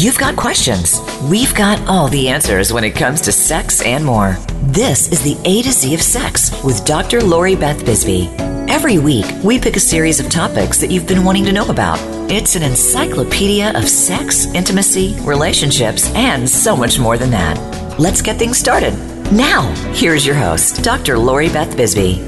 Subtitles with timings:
[0.00, 0.98] You've got questions.
[1.28, 4.38] We've got all the answers when it comes to sex and more.
[4.62, 7.20] This is the A to Z of Sex with Dr.
[7.20, 8.28] Lori Beth Bisbee.
[8.66, 11.98] Every week, we pick a series of topics that you've been wanting to know about.
[12.30, 17.58] It's an encyclopedia of sex, intimacy, relationships, and so much more than that.
[18.00, 18.94] Let's get things started.
[19.30, 21.18] Now, here's your host, Dr.
[21.18, 22.24] Lori Beth Bisbee.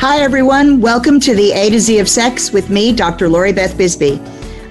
[0.00, 0.82] Hi, everyone.
[0.82, 3.26] Welcome to the A to Z of Sex with me, Dr.
[3.26, 4.20] Lori Beth Bisbee.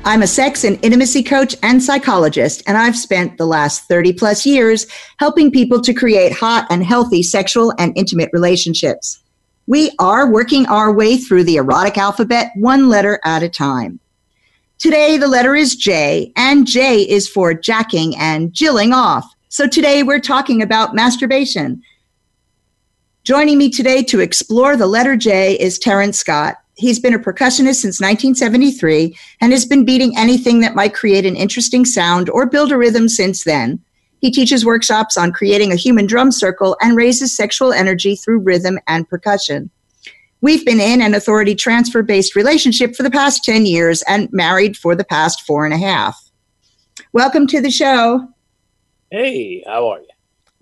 [0.08, 4.46] I'm a sex and intimacy coach and psychologist, and I've spent the last 30 plus
[4.46, 9.22] years helping people to create hot and healthy sexual and intimate relationships.
[9.66, 14.00] We are working our way through the erotic alphabet one letter at a time.
[14.78, 19.30] Today, the letter is J, and J is for jacking and jilling off.
[19.50, 21.84] So today, we're talking about masturbation.
[23.26, 26.56] Joining me today to explore the letter J is Terrence Scott.
[26.78, 31.36] He's been a percussionist since 1973 and has been beating anything that might create an
[31.36, 33.80] interesting sound or build a rhythm since then.
[34.20, 38.80] He teaches workshops on creating a human drum circle and raises sexual energy through rhythm
[38.88, 39.72] and percussion.
[40.42, 44.78] We've been in an authority transfer based relationship for the past 10 years and married
[44.78, 46.16] for the past four and a half.
[47.12, 48.28] Welcome to the show.
[49.10, 50.08] Hey, how are you?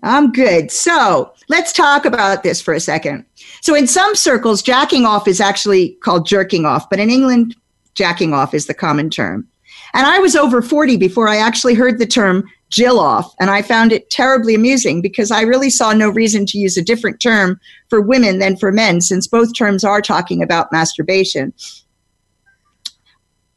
[0.02, 0.70] I'm good.
[0.70, 3.26] So let's talk about this for a second.
[3.66, 7.56] So, in some circles, jacking off is actually called jerking off, but in England,
[7.96, 9.44] jacking off is the common term.
[9.92, 13.62] And I was over 40 before I actually heard the term Jill off, and I
[13.62, 17.58] found it terribly amusing because I really saw no reason to use a different term
[17.90, 21.52] for women than for men, since both terms are talking about masturbation.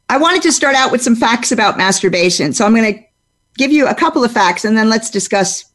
[0.08, 2.52] I wanted to start out with some facts about masturbation.
[2.52, 3.00] So I'm going to
[3.58, 5.66] give you a couple of facts and then let's discuss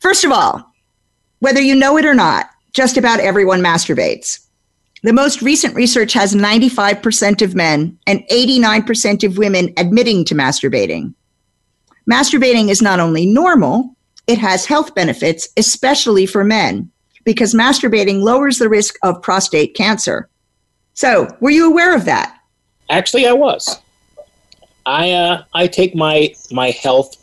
[0.00, 0.72] First of all,
[1.38, 4.40] whether you know it or not, just about everyone masturbates.
[5.02, 11.14] The most recent research has 95% of men and 89% of women admitting to masturbating.
[12.10, 13.94] Masturbating is not only normal,
[14.26, 16.90] it has health benefits, especially for men,
[17.24, 20.28] because masturbating lowers the risk of prostate cancer.
[20.94, 22.36] So, were you aware of that?
[22.90, 23.78] Actually, I was.
[24.84, 27.16] I uh, I take my my health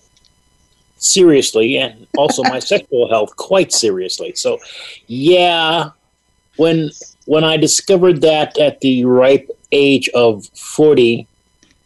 [0.98, 4.34] seriously and also my sexual health quite seriously.
[4.36, 4.60] So,
[5.08, 5.92] yeah,
[6.58, 6.92] when
[7.26, 11.28] when I discovered that at the ripe age of 40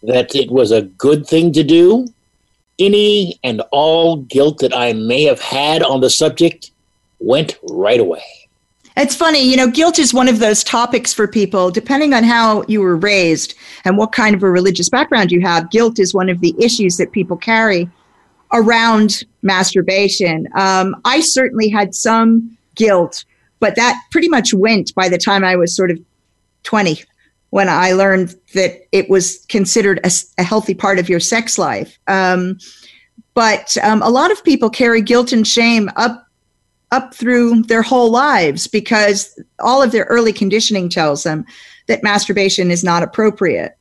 [0.04, 2.08] that it was a good thing to do,
[2.78, 6.72] any and all guilt that I may have had on the subject
[7.20, 8.24] went right away.
[8.96, 12.64] It's funny, you know, guilt is one of those topics for people, depending on how
[12.68, 13.54] you were raised
[13.86, 15.70] and what kind of a religious background you have.
[15.72, 17.90] Guilt is one of the issues that people carry
[18.54, 20.48] around masturbation.
[20.56, 23.24] Um, I certainly had some guilt,
[23.60, 26.00] but that pretty much went by the time I was sort of
[26.64, 27.04] 20
[27.52, 31.98] when I learned that it was considered a, a healthy part of your sex life.
[32.08, 32.60] Um,
[33.34, 36.26] but um, a lot of people carry guilt and shame up
[36.92, 41.46] up through their whole lives because all of their early conditioning tells them
[41.88, 43.78] that masturbation is not appropriate.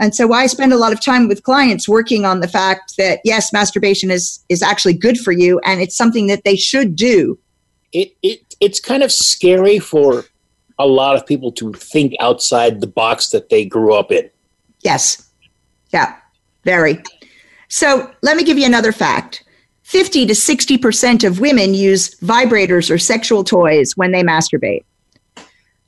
[0.00, 3.20] And so I spend a lot of time with clients working on the fact that
[3.22, 7.38] yes, masturbation is is actually good for you and it's something that they should do.
[7.92, 10.24] It it it's kind of scary for
[10.78, 14.28] a lot of people to think outside the box that they grew up in.
[14.80, 15.30] Yes.
[15.92, 16.16] Yeah.
[16.64, 17.02] Very.
[17.68, 19.44] So, let me give you another fact.
[19.82, 24.84] 50 to 60% of women use vibrators or sexual toys when they masturbate.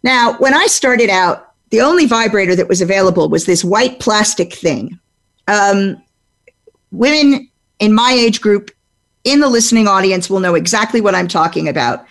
[0.02, 4.52] Now, when I started out, the only vibrator that was available was this white plastic
[4.52, 5.00] thing.
[5.48, 6.00] Um,
[6.90, 7.48] women
[7.80, 8.70] in my age group
[9.24, 12.04] in the listening audience will know exactly what I'm talking about.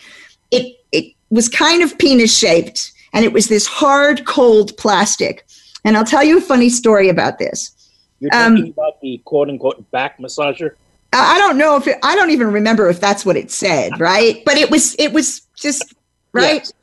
[0.49, 5.45] It, it was kind of penis shaped and it was this hard, cold plastic.
[5.85, 7.71] And I'll tell you a funny story about this.
[8.19, 10.71] You're talking um, about the quote unquote back massager?
[11.13, 14.41] I don't know if it, I don't even remember if that's what it said, right?
[14.43, 15.93] But it was it was just
[16.33, 16.61] right.
[16.61, 16.73] Yes.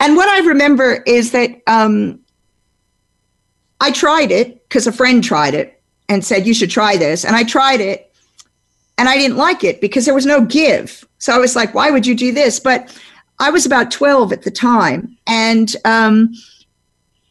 [0.00, 2.20] And what I remember is that um,
[3.80, 7.24] I tried it because a friend tried it and said, You should try this.
[7.24, 8.14] And I tried it
[8.98, 11.06] and I didn't like it because there was no give.
[11.18, 12.60] So I was like, Why would you do this?
[12.60, 12.96] But
[13.38, 15.16] I was about 12 at the time.
[15.26, 16.32] And um,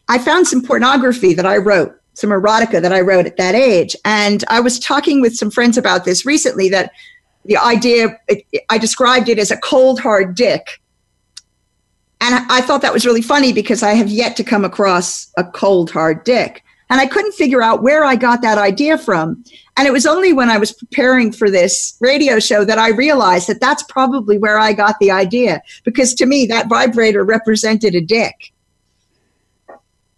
[0.08, 3.96] I found some pornography that I wrote, some erotica that I wrote at that age.
[4.06, 6.92] And I was talking with some friends about this recently that
[7.46, 10.80] the idea, it, I described it as a cold, hard dick
[12.22, 15.44] and I, thought that was really funny because I have yet to come across a
[15.44, 16.64] cold, hard dick.
[16.90, 19.44] And I couldn't figure out where I got that idea from.
[19.76, 23.48] And it was only when I was preparing for this radio show that I realized
[23.48, 25.62] that that's probably where I got the idea.
[25.84, 28.54] Because to me, that vibrator represented a dick.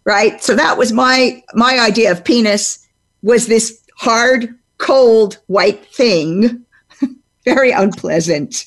[0.04, 0.42] Right.
[0.42, 2.86] So that was my, my idea of penis
[3.22, 6.64] was this hard, cold, white thing.
[7.44, 8.64] Very unpleasant.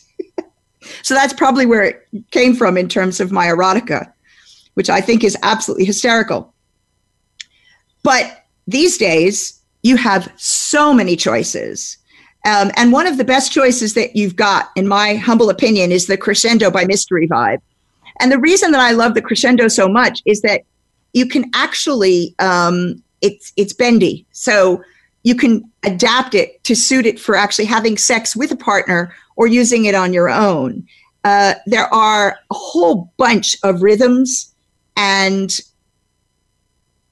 [1.02, 4.12] So that's probably where it came from in terms of my erotica,
[4.74, 6.54] which I think is absolutely hysterical.
[8.04, 11.98] But these days, you have so many choices.
[12.46, 16.08] Um, and one of the best choices that you've got, in my humble opinion, is
[16.08, 17.62] the Crescendo by Mystery Vibe.
[18.20, 20.62] And the reason that I love the Crescendo so much is that
[21.14, 24.84] you can actually, um, it's it's bendy, so
[25.24, 29.48] you can adapt it to suit it for actually having sex with a partner or
[29.48, 30.86] using it on your own.
[31.24, 34.54] Uh, there are a whole bunch of rhythms
[34.98, 35.60] and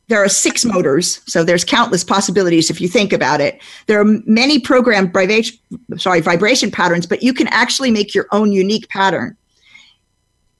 [0.08, 3.62] there are six motors, so there's countless possibilities if you think about it.
[3.86, 5.60] There are many programmed vibration,
[5.98, 9.38] sorry, vibration patterns, but you can actually make your own unique pattern.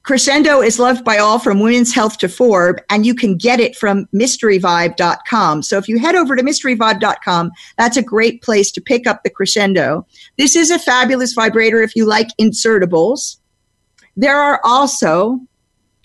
[0.02, 3.76] Crescendo is loved by all from Women's Health to Forbes, and you can get it
[3.76, 5.62] from mysteryvibe.com.
[5.62, 9.30] So if you head over to mysteryvibe.com, that's a great place to pick up the
[9.30, 10.06] Crescendo.
[10.38, 13.36] This is a fabulous vibrator if you like insertables.
[14.16, 15.38] There are also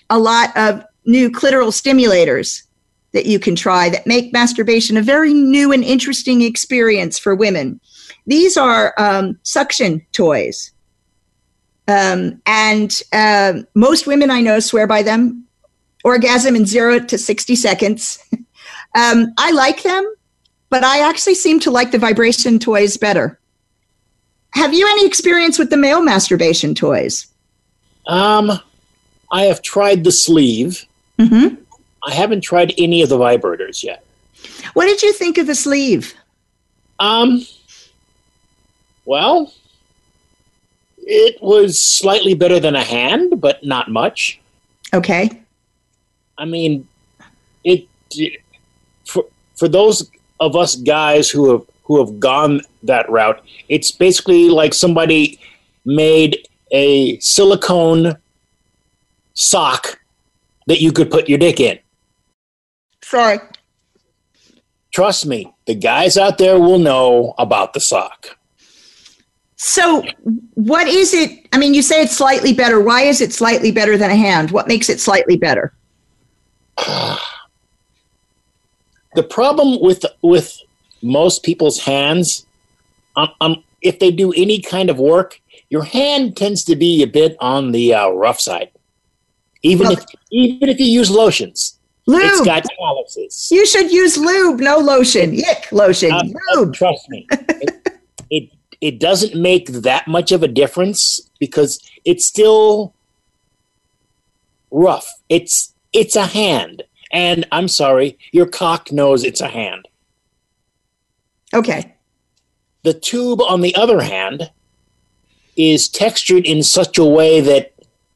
[0.09, 2.63] a lot of new clitoral stimulators
[3.13, 7.79] that you can try that make masturbation a very new and interesting experience for women.
[8.27, 10.71] These are um, suction toys.
[11.87, 15.45] Um, and uh, most women I know swear by them.
[16.03, 18.19] Orgasm in zero to 60 seconds.
[18.95, 20.13] um, I like them,
[20.69, 23.39] but I actually seem to like the vibration toys better.
[24.53, 27.27] Have you any experience with the male masturbation toys?
[28.07, 28.51] Um,
[29.31, 30.85] I have tried the sleeve.
[31.19, 31.55] Mm-hmm.
[32.03, 34.05] I haven't tried any of the vibrators yet.
[34.73, 36.13] What did you think of the sleeve?
[36.99, 37.45] Um,
[39.05, 39.51] well,
[41.05, 44.41] it was slightly better than a hand, but not much.
[44.93, 45.29] Okay.
[46.37, 46.87] I mean,
[47.63, 47.87] it
[49.05, 49.25] for
[49.55, 50.09] for those
[50.39, 55.39] of us guys who have who have gone that route, it's basically like somebody
[55.85, 58.17] made a silicone
[59.33, 59.99] sock
[60.67, 61.77] that you could put your dick in.
[63.03, 63.39] Sorry.
[64.91, 68.34] Trust me, the guys out there will know about the sock.
[69.57, 70.03] So,
[70.55, 71.47] what is it?
[71.53, 72.81] I mean, you say it's slightly better.
[72.81, 74.51] Why is it slightly better than a hand?
[74.51, 75.73] What makes it slightly better?
[79.15, 80.59] the problem with with
[81.01, 82.45] most people's hands,
[83.15, 87.07] um, um, if they do any kind of work, your hand tends to be a
[87.07, 88.69] bit on the uh, rough side.
[89.63, 92.45] Even Well- if even if you use lotions, it's Lube.
[92.45, 93.49] got calluses.
[93.51, 95.33] You should use lube, no lotion.
[95.33, 96.11] Yick lotion.
[96.11, 96.73] Um, lube.
[96.73, 97.73] trust me, it,
[98.29, 98.49] it
[98.81, 102.93] it doesn't make that much of a difference because it's still
[104.71, 105.07] rough.
[105.29, 109.87] It's it's a hand, and I'm sorry, your cock knows it's a hand.
[111.53, 111.95] Okay.
[112.83, 114.51] The tube, on the other hand,
[115.55, 117.73] is textured in such a way that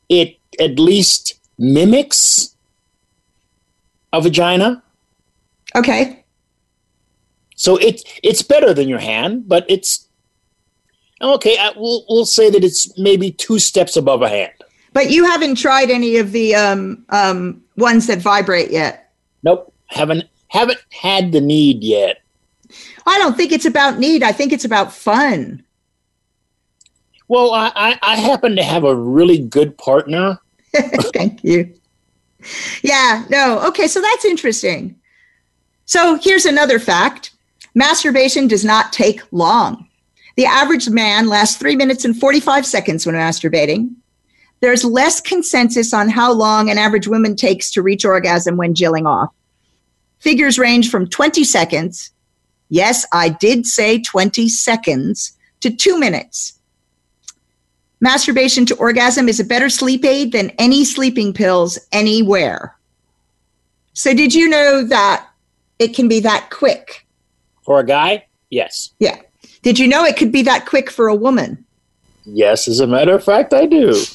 [0.09, 2.55] it at least mimics
[4.11, 4.83] a vagina.
[5.75, 6.23] Okay.
[7.55, 10.07] So it's it's better than your hand, but it's
[11.21, 11.57] okay.
[11.57, 14.53] I, we'll we'll say that it's maybe two steps above a hand.
[14.93, 19.11] But you haven't tried any of the um, um, ones that vibrate yet.
[19.43, 22.21] Nope, haven't haven't had the need yet.
[23.05, 24.23] I don't think it's about need.
[24.23, 25.63] I think it's about fun.
[27.27, 30.39] Well, I, I, I happen to have a really good partner.
[31.13, 31.73] Thank you.
[32.81, 33.65] Yeah, no.
[33.67, 34.95] Okay, so that's interesting.
[35.85, 37.31] So here's another fact
[37.75, 39.88] masturbation does not take long.
[40.39, 43.93] The average man lasts three minutes and 45 seconds when masturbating.
[44.61, 49.05] There's less consensus on how long an average woman takes to reach orgasm when jilling
[49.05, 49.33] off.
[50.19, 52.13] Figures range from 20 seconds.
[52.69, 56.57] Yes, I did say 20 seconds to two minutes.
[57.99, 62.77] Masturbation to orgasm is a better sleep aid than any sleeping pills anywhere.
[63.91, 65.27] So, did you know that
[65.79, 67.05] it can be that quick?
[67.63, 68.93] For a guy, yes.
[68.99, 69.19] Yeah.
[69.61, 71.65] Did you know it could be that quick for a woman?
[72.25, 73.95] Yes, as a matter of fact, I do.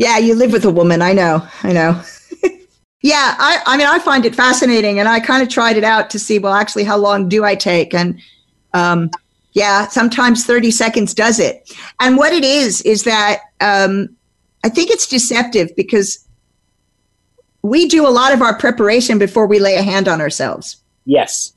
[0.00, 1.02] Yeah, you live with a woman.
[1.02, 1.46] I know.
[1.62, 2.02] I know.
[3.02, 6.08] yeah, I, I mean, I find it fascinating, and I kind of tried it out
[6.08, 7.92] to see, well, actually, how long do I take?
[7.92, 8.18] And
[8.72, 9.10] um,
[9.52, 11.70] yeah, sometimes 30 seconds does it.
[12.00, 14.16] And what it is, is that um,
[14.64, 16.26] I think it's deceptive because
[17.60, 21.52] we do a lot of our preparation before we lay a hand on ourselves Yes.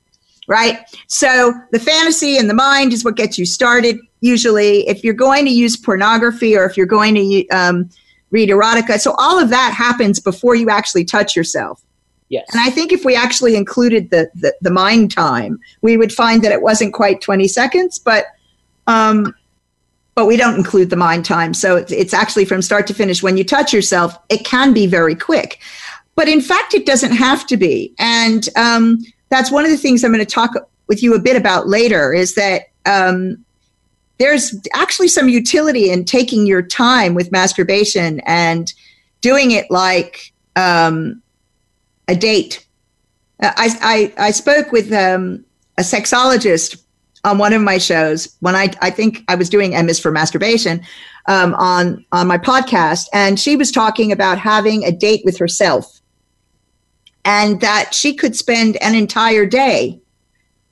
[0.46, 0.78] Right?
[1.08, 3.98] So the fantasy and the mind is what gets you started.
[4.20, 7.90] Usually, if you're going to use pornography or if you're going to um,
[8.30, 11.82] read erotica, so all of that happens before you actually touch yourself.
[12.28, 12.46] Yes.
[12.52, 16.42] And I think if we actually included the, the, the mind time, we would find
[16.42, 18.26] that it wasn't quite 20 seconds, but
[18.86, 19.34] um,
[20.14, 21.54] but we don't include the mind time.
[21.54, 23.22] So it's, it's actually from start to finish.
[23.22, 25.60] When you touch yourself, it can be very quick.
[26.14, 27.92] But in fact, it doesn't have to be.
[27.98, 28.98] And um,
[29.34, 30.52] that's one of the things I'm going to talk
[30.86, 33.44] with you a bit about later is that um,
[34.18, 38.72] there's actually some utility in taking your time with masturbation and
[39.22, 41.20] doing it like um,
[42.06, 42.64] a date.
[43.42, 45.44] Uh, I, I, I spoke with um,
[45.78, 46.80] a sexologist
[47.24, 50.12] on one of my shows when I, I think I was doing M is for
[50.12, 50.80] masturbation
[51.26, 53.08] um, on, on my podcast.
[53.12, 56.00] And she was talking about having a date with herself
[57.24, 60.00] and that she could spend an entire day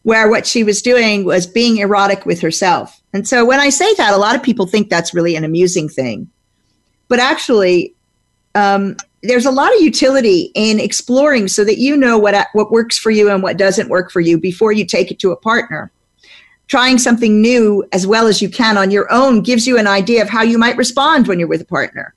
[0.02, 3.00] where what she was doing was being erotic with herself.
[3.12, 5.88] And so when I say that, a lot of people think that's really an amusing
[5.88, 6.28] thing.
[7.08, 7.94] But actually,
[8.54, 12.98] um, there's a lot of utility in exploring so that you know what what works
[12.98, 15.92] for you and what doesn't work for you before you take it to a partner.
[16.66, 20.22] Trying something new as well as you can on your own gives you an idea
[20.22, 22.14] of how you might respond when you're with a partner.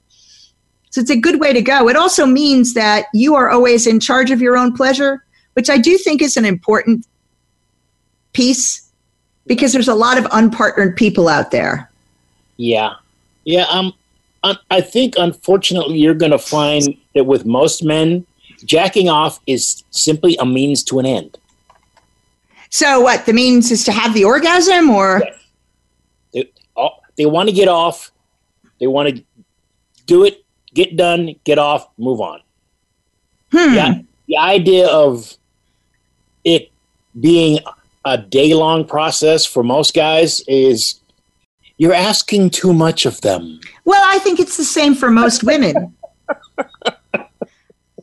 [0.95, 1.89] So it's a good way to go.
[1.89, 5.77] It also means that you are always in charge of your own pleasure, which I
[5.77, 7.05] do think is an important
[8.31, 8.89] piece
[9.45, 11.91] because there's a lot of unpartnered people out there.
[12.55, 12.93] Yeah.
[13.43, 13.65] Yeah.
[13.69, 13.91] Um,
[14.71, 18.25] I think, unfortunately, you're going to find that with most men,
[18.63, 21.37] jacking off is simply a means to an end.
[22.69, 25.23] So, what the means is to have the orgasm, or
[26.31, 26.49] they,
[27.17, 28.13] they want to get off,
[28.79, 29.23] they want to
[30.05, 30.44] do it,
[30.75, 32.41] get done, get off, move on.
[33.51, 33.74] Hmm.
[33.74, 33.94] Yeah,
[34.27, 35.36] the idea of
[36.44, 36.72] it
[37.20, 37.60] being
[38.05, 41.00] a day long process for most guys is
[41.77, 43.60] you're asking too much of them.
[43.84, 45.96] Well, I think it's the same for most women.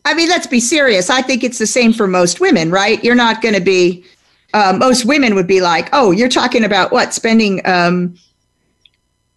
[0.05, 1.11] I mean, let's be serious.
[1.11, 3.03] I think it's the same for most women, right?
[3.05, 4.05] You're not going to be,
[4.53, 7.15] uh, most women would be like, oh, you're talking about what?
[7.15, 8.17] Spending um,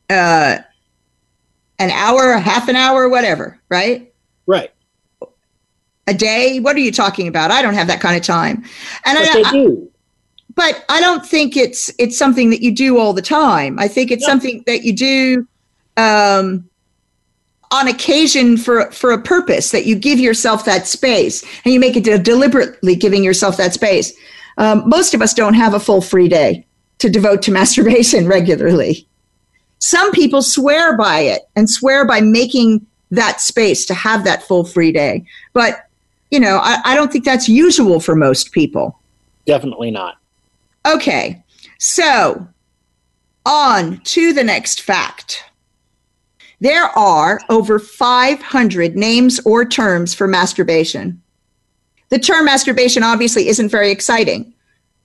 [0.09, 0.57] uh,
[1.79, 4.13] an hour, a half an hour, whatever, right?
[4.45, 4.71] Right.
[6.07, 6.59] A day?
[6.59, 7.51] What are you talking about?
[7.51, 8.63] I don't have that kind of time.
[9.05, 9.91] And but I, they do
[10.55, 13.77] but I don't think it's it's something that you do all the time.
[13.77, 15.47] I think it's something that you do
[15.97, 16.67] um,
[17.71, 21.97] on occasion for for a purpose that you give yourself that space and you make
[21.97, 24.13] it deliberately giving yourself that space.
[24.57, 26.65] Um, most of us don't have a full free day
[26.99, 29.07] to devote to masturbation regularly.
[29.85, 34.63] Some people swear by it and swear by making that space to have that full
[34.63, 35.23] free day.
[35.53, 35.87] But
[36.31, 38.97] you know, I, I don't think that's usual for most people.
[39.45, 40.17] Definitely not.
[40.87, 41.43] Okay,
[41.77, 42.47] so
[43.45, 45.43] on to the next fact.
[46.61, 51.21] There are over 500 names or terms for masturbation.
[52.09, 54.51] The term masturbation obviously isn't very exciting.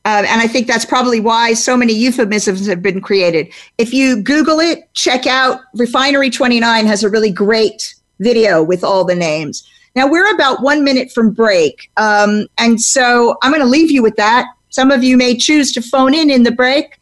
[0.04, 3.52] Uh, and I think that's probably why so many euphemisms have been created.
[3.76, 9.04] If you Google it, check out Refinery 29 has a really great video with all
[9.04, 9.68] the names.
[9.94, 11.90] Now we're about one minute from break.
[11.96, 14.46] Um, and so I'm going to leave you with that.
[14.70, 16.98] Some of you may choose to phone in in the break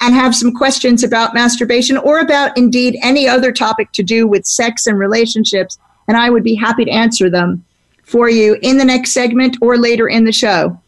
[0.00, 4.44] and have some questions about masturbation or about indeed any other topic to do with
[4.44, 5.78] sex and relationships.
[6.08, 7.64] And I would be happy to answer them
[8.02, 10.78] for you in the next segment or later in the show.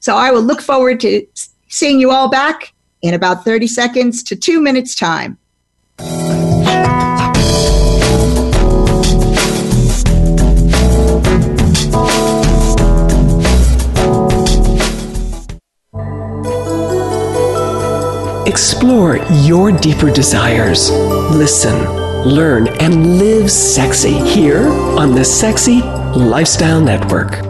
[0.00, 1.26] So I will look forward to
[1.68, 5.38] seeing you all back in about 30 seconds to two minutes' time.
[18.46, 20.90] Explore your deeper desires.
[20.90, 21.78] Listen,
[22.24, 24.66] learn, and live sexy here
[24.98, 25.82] on the Sexy
[26.16, 27.49] Lifestyle Network.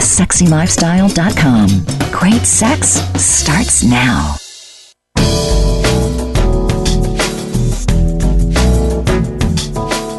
[0.00, 1.68] thesexylifestyle.com.
[2.10, 4.36] Great sex starts now.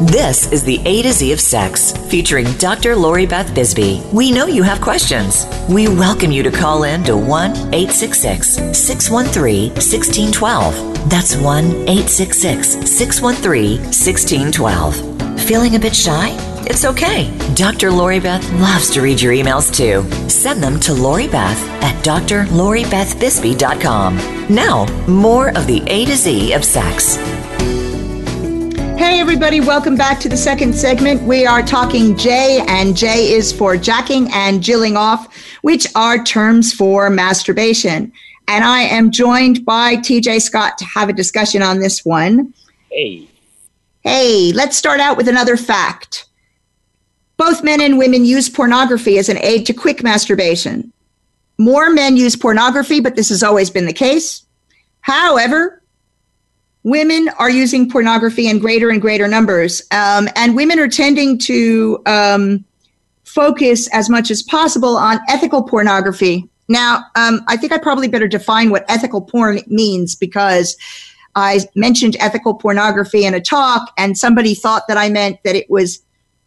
[0.06, 2.94] This is the A to Z of Sex, featuring Dr.
[2.94, 4.00] Lori Beth Bisbee.
[4.12, 5.46] We know you have questions.
[5.68, 11.10] We welcome you to call in to 1 866 613 1612.
[11.10, 15.40] That's 1 866 613 1612.
[15.40, 16.51] Feeling a bit shy?
[16.64, 17.36] It's okay.
[17.54, 17.90] Dr.
[17.90, 20.08] Lori Beth loves to read your emails too.
[20.28, 24.16] Send them to Lori Beth at drloribethbisbee.com.
[24.48, 27.18] Now, more of the A to Z of sex.
[29.02, 31.22] Hey, everybody, welcome back to the second segment.
[31.22, 35.26] We are talking J, and J is for jacking and jilling off,
[35.62, 38.12] which are terms for masturbation.
[38.46, 42.54] And I am joined by TJ Scott to have a discussion on this one.
[42.90, 43.26] Hey.
[44.02, 46.26] Hey, let's start out with another fact.
[47.44, 50.92] Both men and women use pornography as an aid to quick masturbation.
[51.58, 54.44] More men use pornography, but this has always been the case.
[55.00, 55.82] However,
[56.84, 59.82] women are using pornography in greater and greater numbers.
[59.90, 62.64] Um, and women are tending to um,
[63.24, 66.48] focus as much as possible on ethical pornography.
[66.68, 70.76] Now, um, I think I probably better define what ethical porn means because
[71.34, 75.68] I mentioned ethical pornography in a talk, and somebody thought that I meant that it
[75.68, 76.04] was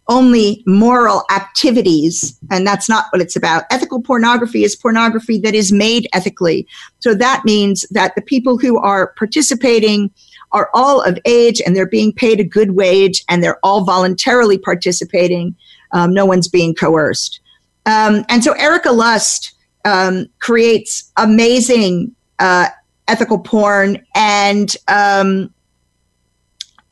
[0.08, 3.64] only moral activities, and that's not what it's about.
[3.72, 6.68] Ethical pornography is pornography that is made ethically.
[7.00, 10.12] So that means that the people who are participating
[10.52, 14.58] are all of age and they're being paid a good wage and they're all voluntarily
[14.58, 15.56] participating.
[15.92, 17.40] Um, no one's being coerced.
[17.86, 19.54] Um, and so Erika Lust
[19.86, 22.68] um, creates amazing uh,
[23.08, 25.54] ethical porn, and um,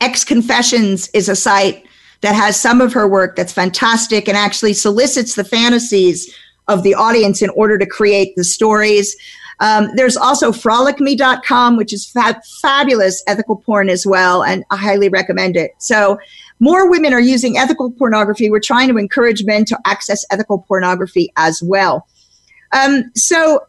[0.00, 1.84] X Confessions is a site
[2.24, 6.34] that has some of her work that's fantastic and actually solicits the fantasies
[6.68, 9.14] of the audience in order to create the stories.
[9.60, 15.10] Um, there's also frolicme.com, which is fa- fabulous ethical porn as well, and I highly
[15.10, 15.72] recommend it.
[15.78, 16.18] So,
[16.60, 18.48] more women are using ethical pornography.
[18.48, 22.06] We're trying to encourage men to access ethical pornography as well.
[22.72, 23.66] Um, so,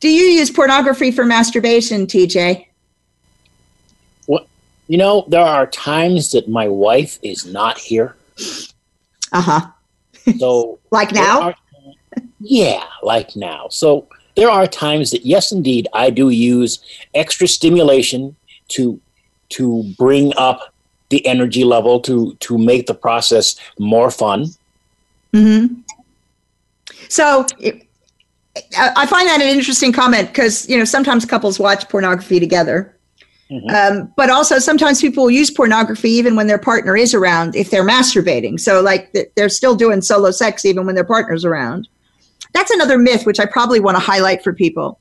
[0.00, 2.67] do you use pornography for masturbation, TJ?
[4.88, 8.16] You know, there are times that my wife is not here.
[9.32, 9.66] Uh huh.
[10.38, 11.40] So, like now?
[11.42, 11.54] Are,
[12.40, 13.68] yeah, like now.
[13.68, 16.78] So, there are times that, yes, indeed, I do use
[17.14, 18.34] extra stimulation
[18.68, 19.00] to
[19.50, 20.72] to bring up
[21.10, 24.46] the energy level to to make the process more fun.
[25.32, 25.66] Hmm.
[27.08, 27.46] So.
[27.60, 27.84] It,
[28.76, 32.92] I find that an interesting comment because you know sometimes couples watch pornography together,
[33.50, 33.68] mm-hmm.
[33.68, 37.86] um, but also sometimes people use pornography even when their partner is around if they're
[37.86, 38.58] masturbating.
[38.58, 41.88] So like they're still doing solo sex even when their partner's around.
[42.54, 44.98] That's another myth which I probably want to highlight for people.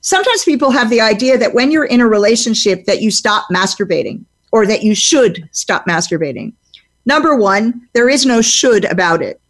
[0.00, 4.24] Sometimes people have the idea that when you're in a relationship that you stop masturbating
[4.50, 6.52] or that you should stop masturbating.
[7.06, 9.40] Number one, there is no should about it.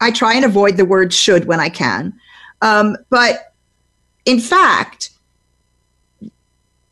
[0.00, 2.12] I try and avoid the word should when I can.
[2.60, 3.54] Um, but
[4.24, 5.10] in fact,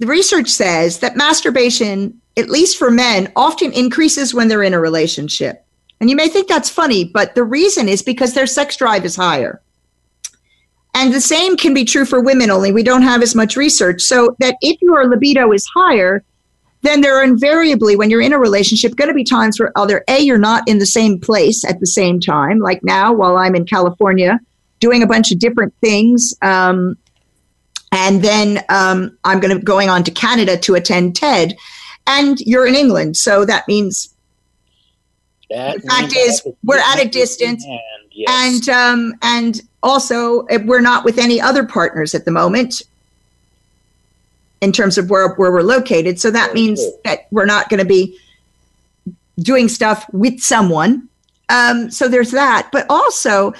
[0.02, 4.80] the research says that masturbation, at least for men, often increases when they're in a
[4.80, 5.64] relationship.
[6.00, 9.14] And you may think that's funny, but the reason is because their sex drive is
[9.14, 9.62] higher.
[10.92, 14.02] And the same can be true for women, only we don't have as much research.
[14.02, 16.24] So that if your libido is higher,
[16.80, 20.02] then there are invariably, when you're in a relationship, going to be times where either
[20.08, 23.54] A, you're not in the same place at the same time, like now while I'm
[23.54, 24.40] in California
[24.80, 26.34] doing a bunch of different things.
[26.42, 26.96] Um,
[27.92, 31.56] and then um, I'm going to going on to Canada to attend TED.
[32.06, 34.12] And you're in England, so that means
[35.50, 38.28] that the fact is we're at a distance, and yes.
[38.28, 42.82] and, um, and also we're not with any other partners at the moment
[44.60, 46.20] in terms of where, where we're located.
[46.20, 48.18] So that means that we're not going to be
[49.38, 51.08] doing stuff with someone.
[51.48, 53.54] Um, so there's that, but also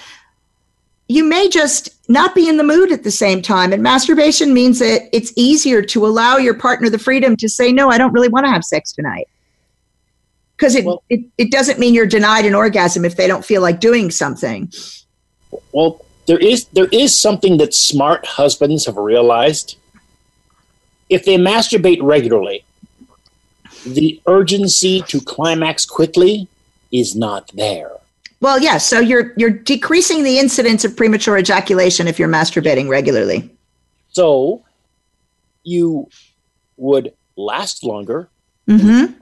[1.09, 3.73] you may just not be in the mood at the same time.
[3.73, 7.91] And masturbation means that it's easier to allow your partner the freedom to say, no,
[7.91, 9.29] I don't really want to have sex tonight.
[10.57, 13.63] Because it, well, it, it doesn't mean you're denied an orgasm if they don't feel
[13.63, 14.71] like doing something.
[15.73, 19.77] Well, there is there is something that smart husbands have realized.
[21.09, 22.65] If they masturbate regularly,
[23.85, 26.49] the urgency to climax quickly
[26.93, 27.91] is not there.
[28.43, 28.73] Well, yes.
[28.73, 33.49] Yeah, so you're you're decreasing the incidence of premature ejaculation if you're masturbating regularly.
[34.09, 34.65] So
[35.63, 36.09] you
[36.77, 38.29] would last longer.
[38.69, 39.15] Mm-hmm.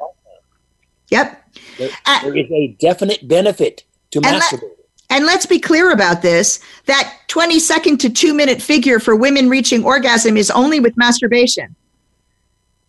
[1.11, 1.49] Yep.
[1.77, 4.71] There, uh, there is a definite benefit to masturbating.
[5.11, 9.51] And let's be clear about this that 20 second to two minute figure for women
[9.51, 11.77] reaching orgasm is only with masturbation,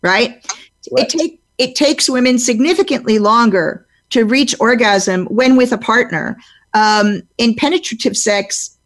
[0.00, 0.42] right?
[0.92, 1.04] right.
[1.04, 6.38] It, take, it takes women significantly longer to reach orgasm when with a partner.
[6.74, 8.78] Um, in penetrative sex,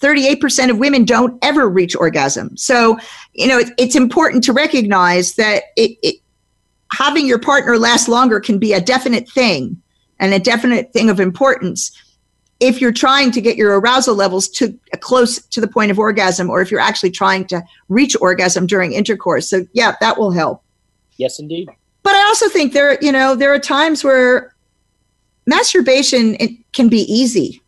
[0.00, 2.56] 38% of women don't ever reach orgasm.
[2.56, 2.98] So,
[3.34, 6.16] you know, it, it's important to recognize that it, it,
[6.92, 9.80] having your partner last longer can be a definite thing
[10.18, 11.92] and a definite thing of importance
[12.60, 16.50] if you're trying to get your arousal levels to close to the point of orgasm
[16.50, 19.48] or if you're actually trying to reach orgasm during intercourse.
[19.48, 20.62] So, yeah, that will help.
[21.16, 21.70] Yes, indeed.
[22.02, 24.54] But I also think there, you know, there are times where
[25.50, 26.36] masturbation
[26.72, 27.60] can be easy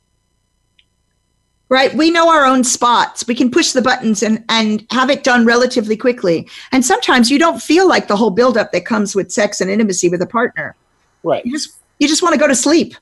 [1.72, 1.94] right?
[1.94, 3.26] We know our own spots.
[3.26, 6.46] We can push the buttons and, and have it done relatively quickly.
[6.70, 10.10] And sometimes you don't feel like the whole buildup that comes with sex and intimacy
[10.10, 10.76] with a partner.
[11.22, 11.42] Right.
[11.46, 12.94] You just you just want to go to sleep.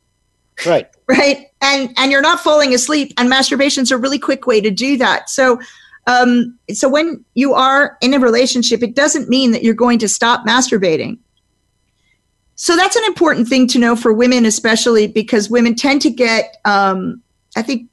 [0.65, 0.89] Right.
[1.11, 1.49] Right.
[1.61, 3.13] And and you're not falling asleep.
[3.19, 5.29] And masturbation's a really quick way to do that.
[5.29, 5.61] So
[6.07, 10.09] um, so when you are in a relationship, it doesn't mean that you're going to
[10.09, 11.19] stop masturbating.
[12.61, 16.59] So that's an important thing to know for women, especially because women tend to get,
[16.67, 17.23] um,
[17.57, 17.89] I think,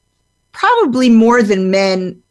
[0.51, 2.21] probably more than men,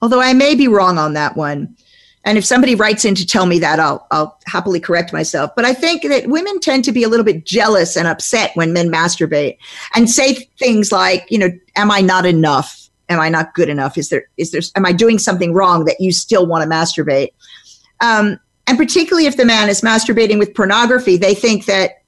[0.00, 1.76] although I may be wrong on that one.
[2.24, 5.50] And if somebody writes in to tell me that, I'll, I'll happily correct myself.
[5.54, 8.72] But I think that women tend to be a little bit jealous and upset when
[8.72, 9.58] men masturbate
[9.94, 12.88] and say things like, you know, am I not enough?
[13.10, 13.98] Am I not good enough?
[13.98, 17.34] Is there, is there, am I doing something wrong that you still want to masturbate?
[18.00, 22.02] Um, and particularly if the man is masturbating with pornography, they think that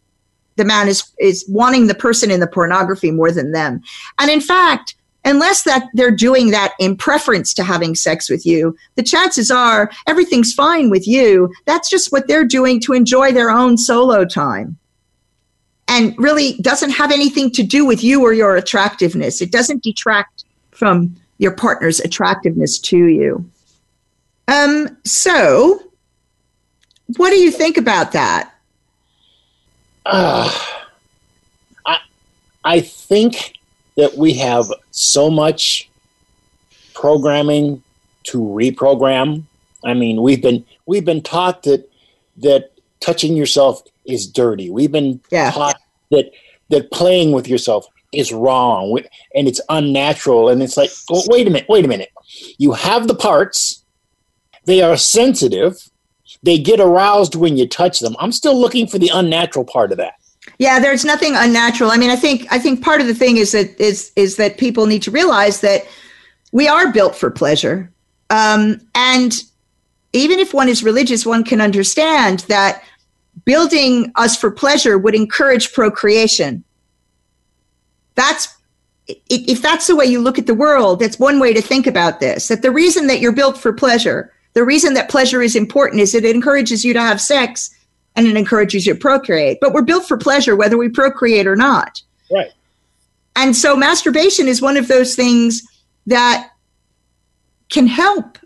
[0.57, 3.83] the man is is wanting the person in the pornography more than them.
[4.19, 8.77] And in fact, unless that they're doing that in preference to having sex with you,
[8.95, 11.53] the chances are everything's fine with you.
[11.65, 14.77] That's just what they're doing to enjoy their own solo time.
[15.89, 19.43] And really doesn't have anything to do with you or your attractiveness.
[19.43, 23.51] It doesn't detract from your partner's attractiveness to you.
[24.49, 25.81] Um, so
[27.17, 28.53] what do you think about that?
[30.07, 30.51] Uh,
[31.87, 31.99] I,
[32.65, 33.59] I think
[33.97, 35.89] that we have so much
[36.95, 37.83] programming
[38.25, 39.45] to reprogram.
[39.85, 41.89] I mean, we've been we've been taught that
[42.39, 44.71] that touching yourself is dirty.
[44.71, 45.51] We've been yeah.
[45.51, 45.77] taught
[46.11, 46.31] that
[46.71, 48.99] that playing with yourself is wrong
[49.35, 50.49] and it's unnatural.
[50.49, 52.11] And it's like, well, wait a minute, wait a minute.
[52.59, 53.85] You have the parts;
[54.65, 55.91] they are sensitive
[56.43, 58.17] they get aroused when you touch them.
[58.19, 60.15] I'm still looking for the unnatural part of that.
[60.59, 61.91] Yeah, there's nothing unnatural.
[61.91, 64.59] I mean, I think I think part of the thing is that is is that
[64.59, 65.87] people need to realize that
[66.53, 67.91] we are built for pleasure,
[68.31, 69.35] um, and
[70.13, 72.85] even if one is religious, one can understand that
[73.45, 76.63] building us for pleasure would encourage procreation.
[78.15, 78.55] That's
[79.09, 81.01] if that's the way you look at the world.
[81.01, 82.49] That's one way to think about this.
[82.49, 86.15] That the reason that you're built for pleasure the reason that pleasure is important is
[86.15, 87.71] it encourages you to have sex
[88.17, 89.59] and it encourages you to procreate.
[89.61, 92.01] But we're built for pleasure, whether we procreate or not.
[92.31, 92.53] Right.
[93.37, 95.63] And so masturbation is one of those things
[96.07, 96.51] that
[97.69, 98.39] can help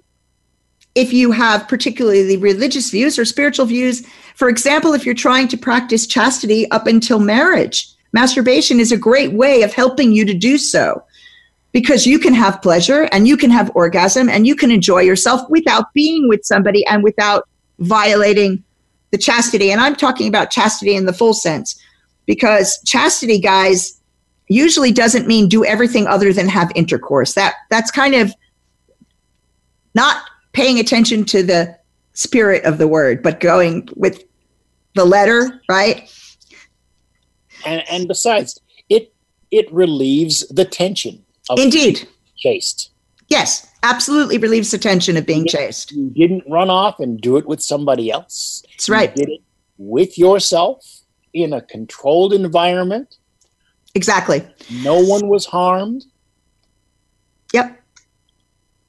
[0.95, 4.07] if you have particularly religious views or spiritual views.
[4.35, 9.33] For example, if you're trying to practice chastity up until marriage, masturbation is a great
[9.33, 11.03] way of helping you to do so
[11.73, 15.49] because you can have pleasure and you can have orgasm and you can enjoy yourself
[15.51, 18.63] without being with somebody and without violating
[19.11, 19.71] the chastity.
[19.71, 21.81] And I'm talking about chastity in the full sense
[22.27, 24.01] because chastity, guys,
[24.49, 27.35] usually doesn't mean do everything other than have intercourse.
[27.35, 28.33] That that's kind of
[29.95, 31.77] not paying attention to the
[32.15, 34.25] spirit of the word, but going with
[34.95, 36.11] the letter, right?
[37.67, 39.13] And and besides, it
[39.51, 41.25] it relieves the tension
[41.57, 42.07] Indeed.
[42.37, 42.91] Chased.
[43.29, 45.93] Yes, absolutely relieves the tension of being chased.
[45.93, 48.63] You didn't run off and do it with somebody else.
[48.71, 49.11] That's right.
[49.17, 49.41] You did it
[49.77, 50.85] with yourself
[51.35, 53.17] in a controlled environment.
[53.95, 54.47] Exactly.
[54.83, 56.05] No one was harmed.
[57.53, 57.81] Yep.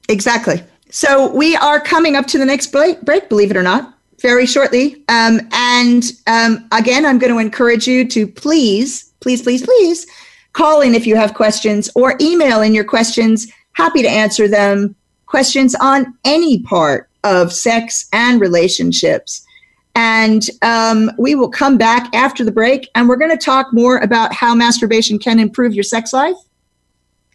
[0.08, 0.62] Exactly.
[0.90, 4.46] So we are coming up to the next break, break believe it or not, very
[4.46, 5.04] shortly.
[5.08, 10.06] Um, and um, again, I'm going to encourage you to please, please, please, please
[10.52, 13.46] Call in if you have questions or email in your questions.
[13.72, 14.94] Happy to answer them.
[15.26, 19.46] Questions on any part of sex and relationships.
[19.94, 23.98] And um, we will come back after the break and we're going to talk more
[23.98, 26.36] about how masturbation can improve your sex life.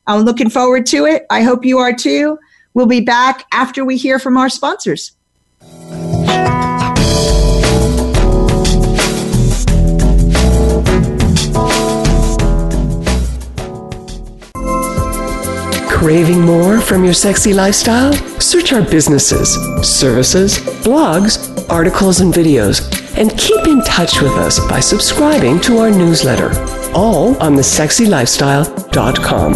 [0.08, 1.26] I'm looking forward to it.
[1.30, 2.38] I hope you are too.
[2.74, 5.14] We'll be back after we hear from our sponsors.
[15.96, 18.12] Craving more from your sexy lifestyle?
[18.42, 22.84] Search our businesses, services, blogs, articles, and videos,
[23.18, 26.50] and keep in touch with us by subscribing to our newsletter,
[26.94, 29.54] all on thesexylifestyle.com.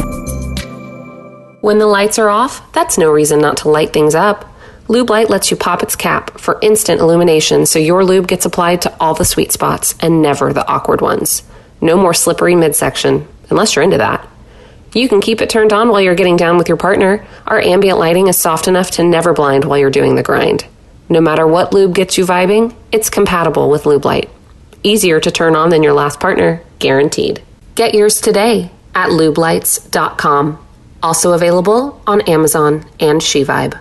[1.59, 4.49] When the lights are off, that's no reason not to light things up.
[4.87, 8.81] Lube Light lets you pop its cap for instant illumination so your lube gets applied
[8.83, 11.43] to all the sweet spots and never the awkward ones.
[11.81, 14.25] No more slippery midsection, unless you're into that.
[14.93, 17.25] You can keep it turned on while you're getting down with your partner.
[17.45, 20.65] Our ambient lighting is soft enough to never blind while you're doing the grind.
[21.09, 24.29] No matter what lube gets you vibing, it's compatible with Lube Light.
[24.83, 27.41] Easier to turn on than your last partner, guaranteed.
[27.75, 30.65] Get yours today at lubelights.com.
[31.01, 33.79] Also available on Amazon and SheVibe.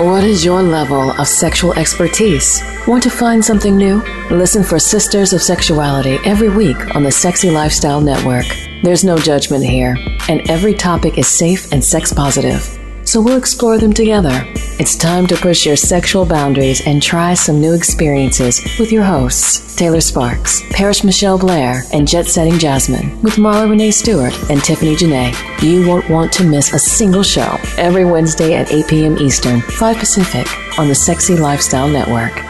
[0.00, 2.62] What is your level of sexual expertise?
[2.86, 4.02] Want to find something new?
[4.30, 8.46] Listen for Sisters of Sexuality every week on the Sexy Lifestyle Network.
[8.82, 9.98] There's no judgment here,
[10.30, 12.78] and every topic is safe and sex positive.
[13.04, 14.42] So we'll explore them together.
[14.80, 19.76] It's time to push your sexual boundaries and try some new experiences with your hosts,
[19.76, 24.96] Taylor Sparks, Parrish Michelle Blair, and Jet Setting Jasmine, with Marla Renee Stewart and Tiffany
[24.96, 25.34] Janae.
[25.62, 29.18] You won't want to miss a single show every Wednesday at 8 p.m.
[29.18, 30.46] Eastern, 5 Pacific,
[30.78, 32.49] on the Sexy Lifestyle Network.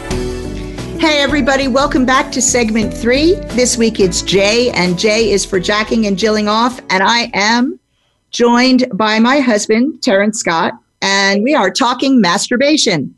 [1.01, 3.33] Hey, everybody, welcome back to segment three.
[3.55, 6.79] This week it's Jay, and Jay is for jacking and jilling off.
[6.91, 7.79] And I am
[8.29, 13.17] joined by my husband, Terrence Scott, and we are talking masturbation.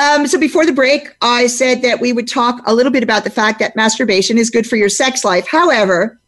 [0.00, 3.24] Um, so before the break, I said that we would talk a little bit about
[3.24, 5.48] the fact that masturbation is good for your sex life.
[5.48, 6.20] However,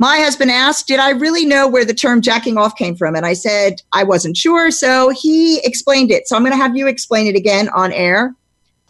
[0.00, 3.14] my husband asked, Did I really know where the term jacking off came from?
[3.14, 4.72] And I said, I wasn't sure.
[4.72, 6.26] So he explained it.
[6.26, 8.34] So I'm going to have you explain it again on air.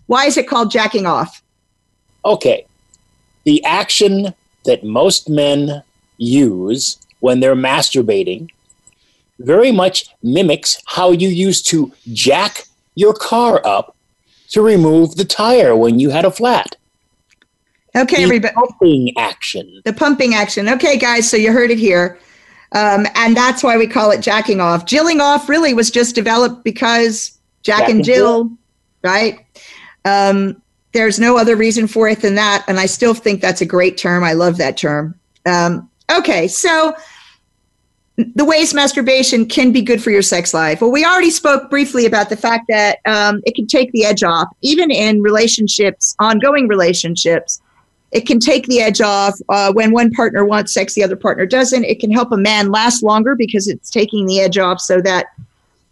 [0.07, 1.43] Why is it called jacking off?
[2.25, 2.67] Okay.
[3.45, 5.83] The action that most men
[6.19, 8.49] use when they're masturbating
[9.39, 12.65] very much mimics how you used to jack
[12.95, 13.95] your car up
[14.49, 16.77] to remove the tire when you had a flat.
[17.95, 18.55] Okay, The everybody.
[18.55, 19.83] pumping action.
[19.85, 20.69] The pumping action.
[20.69, 22.19] Okay, guys, so you heard it here.
[22.73, 24.87] Um, and that's why we call it jacking off.
[24.87, 28.51] Jilling off really was just developed because Jack, Jack and and Jill,
[29.03, 29.45] right?
[30.07, 32.65] Um, there's no other reason for it than that.
[32.69, 34.25] And I still think that's a great term.
[34.25, 35.15] I love that term.
[35.45, 36.97] Um, okay, so
[38.17, 40.81] the ways masturbation can be good for your sex life.
[40.81, 44.23] Well, we already spoke briefly about the fact that um, it can take the edge
[44.23, 47.61] off, even in relationships, ongoing relationships
[48.13, 51.45] it can take the edge off uh, when one partner wants sex the other partner
[51.45, 55.01] doesn't it can help a man last longer because it's taking the edge off so
[55.01, 55.27] that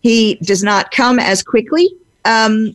[0.00, 1.90] he does not come as quickly
[2.24, 2.74] um,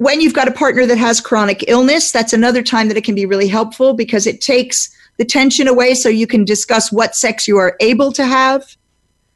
[0.00, 3.14] when you've got a partner that has chronic illness that's another time that it can
[3.14, 7.46] be really helpful because it takes the tension away so you can discuss what sex
[7.46, 8.64] you are able to have.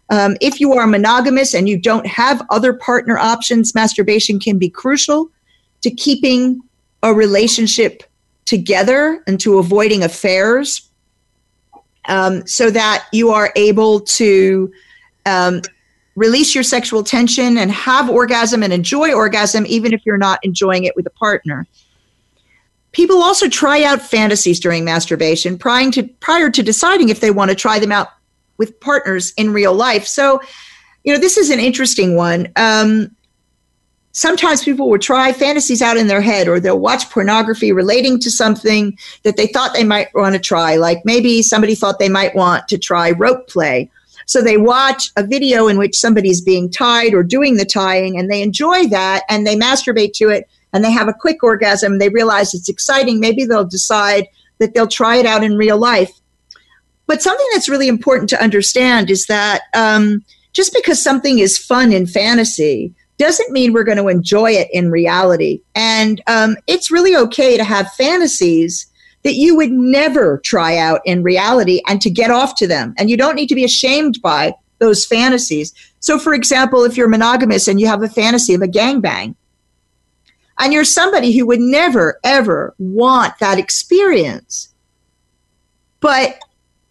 [0.08, 4.70] Um, if you are monogamous and you don't have other partner options masturbation can be
[4.70, 5.28] crucial
[5.82, 6.62] to keeping
[7.02, 8.02] a relationship
[8.46, 10.88] together and to avoiding affairs
[12.06, 14.72] um, so that you are able to
[15.26, 15.60] um,
[16.16, 20.84] release your sexual tension and have orgasm and enjoy orgasm even if you're not enjoying
[20.84, 21.66] it with a partner.
[22.92, 27.50] People also try out fantasies during masturbation prior to, prior to deciding if they want
[27.50, 28.08] to try them out
[28.56, 30.06] with partners in real life.
[30.06, 30.40] So
[31.04, 32.48] you know this is an interesting one.
[32.56, 33.14] Um,
[34.12, 38.30] sometimes people will try fantasies out in their head or they'll watch pornography relating to
[38.30, 40.76] something that they thought they might want to try.
[40.76, 43.90] Like maybe somebody thought they might want to try rope play
[44.26, 48.30] so they watch a video in which somebody's being tied or doing the tying and
[48.30, 51.98] they enjoy that and they masturbate to it and they have a quick orgasm.
[51.98, 53.20] They realize it's exciting.
[53.20, 54.26] Maybe they'll decide
[54.58, 56.10] that they'll try it out in real life.
[57.06, 61.92] But something that's really important to understand is that um, just because something is fun
[61.92, 65.60] in fantasy doesn't mean we're going to enjoy it in reality.
[65.74, 68.86] And um, it's really okay to have fantasies
[69.24, 72.94] that you would never try out in reality and to get off to them.
[72.98, 75.72] And you don't need to be ashamed by those fantasies.
[76.00, 79.34] So, for example, if you're monogamous and you have a fantasy of a gangbang,
[80.58, 84.72] and you're somebody who would never, ever want that experience,
[86.00, 86.38] but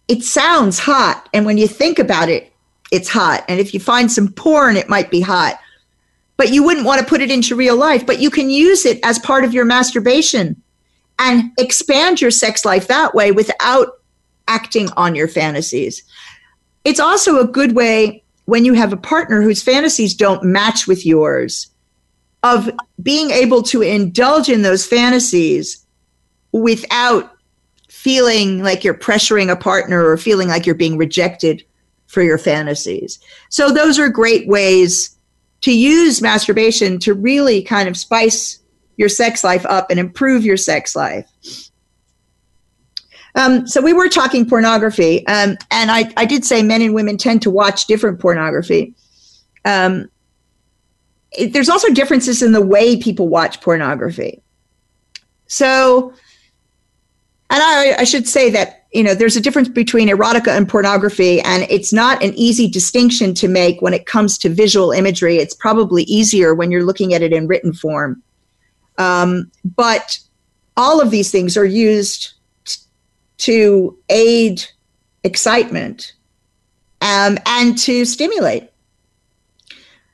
[0.08, 1.28] it sounds hot.
[1.32, 2.52] And when you think about it,
[2.90, 3.44] it's hot.
[3.48, 5.58] And if you find some porn, it might be hot.
[6.36, 8.04] But you wouldn't want to put it into real life.
[8.04, 10.60] But you can use it as part of your masturbation
[11.18, 14.00] and expand your sex life that way without
[14.48, 16.02] acting on your fantasies.
[16.84, 21.06] It's also a good way when you have a partner whose fantasies don't match with
[21.06, 21.68] yours
[22.42, 22.70] of
[23.02, 25.84] being able to indulge in those fantasies
[26.52, 27.32] without
[27.88, 31.64] feeling like you're pressuring a partner or feeling like you're being rejected
[32.06, 33.18] for your fantasies.
[33.48, 35.16] So those are great ways
[35.62, 38.58] to use masturbation to really kind of spice
[38.96, 41.28] your sex life up and improve your sex life.
[43.34, 47.18] Um, so we were talking pornography, um, and I, I, did say men and women
[47.18, 48.94] tend to watch different pornography.
[49.64, 50.08] Um,
[51.32, 54.40] it, there's also differences in the way people watch pornography.
[55.48, 56.14] So
[57.50, 61.40] and I, I should say that you know there's a difference between erotica and pornography
[61.40, 65.54] and it's not an easy distinction to make when it comes to visual imagery it's
[65.54, 68.22] probably easier when you're looking at it in written form
[68.98, 70.18] um, but
[70.76, 72.32] all of these things are used
[72.64, 72.80] t-
[73.38, 74.64] to aid
[75.22, 76.12] excitement
[77.00, 78.70] um, and to stimulate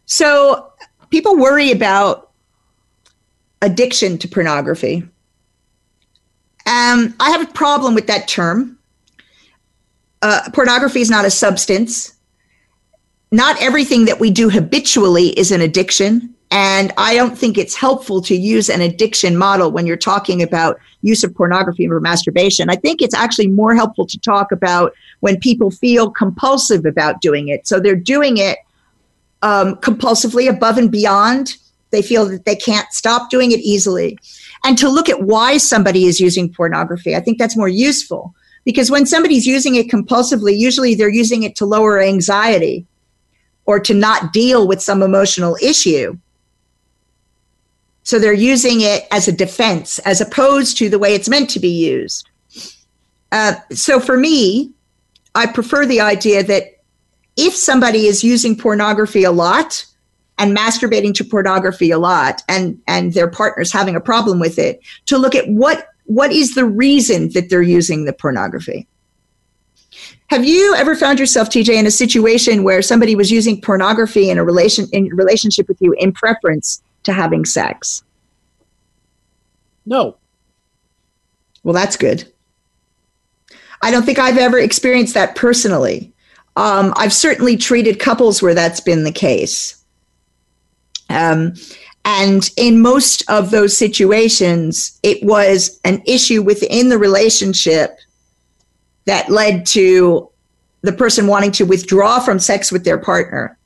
[0.07, 0.73] so
[1.11, 2.31] people worry about
[3.63, 5.03] addiction to pornography
[6.71, 8.79] um, I have a problem with that term.
[10.23, 12.15] Uh, pornography is not a substance.
[13.33, 16.35] Not everything that we do habitually is an addiction.
[16.53, 20.81] And I don't think it's helpful to use an addiction model when you're talking about
[21.01, 22.69] use of pornography for masturbation.
[22.69, 27.49] I think it's actually more helpful to talk about when people feel compulsive about doing
[27.49, 27.69] it.
[27.69, 28.59] So they're doing it
[29.43, 31.57] um, compulsively above and beyond.
[31.91, 34.19] They feel that they can't stop doing it easily
[34.65, 37.17] and to look at why somebody is using pornography.
[37.17, 38.35] I think that's more useful
[38.65, 42.87] because when somebody's using it compulsively, usually they're using it to lower anxiety
[43.65, 46.17] or to not deal with some emotional issue.
[48.11, 51.61] So they're using it as a defense as opposed to the way it's meant to
[51.61, 52.29] be used.
[53.31, 54.73] Uh, so for me,
[55.37, 56.81] I prefer the idea that
[57.37, 59.87] if somebody is using pornography a lot,
[60.39, 64.81] and masturbating to pornography a lot and and their partners having a problem with it
[65.05, 68.89] to look at what what is the reason that they're using the pornography
[70.29, 74.39] have you ever found yourself tj in a situation where somebody was using pornography in
[74.39, 78.03] a relation in relationship with you in preference to having sex.
[79.87, 80.17] No.
[81.63, 82.31] Well that's good.
[83.83, 86.13] I don't think i've ever experienced that personally.
[86.57, 89.83] Um, i've certainly treated couples where that's been the case.
[91.09, 91.55] Um,
[92.05, 97.99] and in most of those situations, it was an issue within the relationship
[99.05, 100.31] that led to
[100.83, 103.59] the person wanting to withdraw from sex with their partner.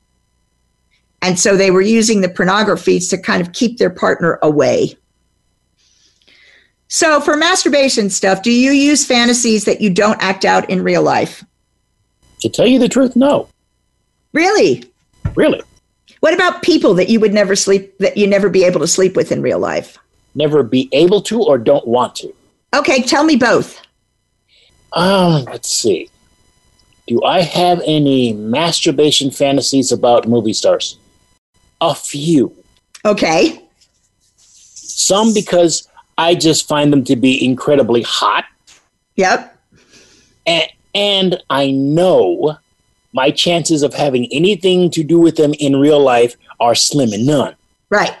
[1.25, 4.95] And so they were using the pornography to kind of keep their partner away.
[6.87, 11.01] So, for masturbation stuff, do you use fantasies that you don't act out in real
[11.01, 11.43] life?
[12.41, 13.49] To tell you the truth, no.
[14.33, 14.83] Really?
[15.33, 15.63] Really?
[16.19, 19.15] What about people that you would never sleep, that you never be able to sleep
[19.15, 19.97] with in real life?
[20.35, 22.31] Never be able to or don't want to?
[22.75, 23.81] Okay, tell me both.
[24.93, 26.07] Um, let's see.
[27.07, 30.99] Do I have any masturbation fantasies about movie stars?
[31.85, 32.51] A few.
[33.05, 33.61] Okay.
[34.35, 38.45] Some because I just find them to be incredibly hot.
[39.17, 39.55] Yep.
[40.47, 42.57] And, and I know
[43.13, 47.27] my chances of having anything to do with them in real life are slim and
[47.27, 47.55] none.
[47.89, 48.15] Right.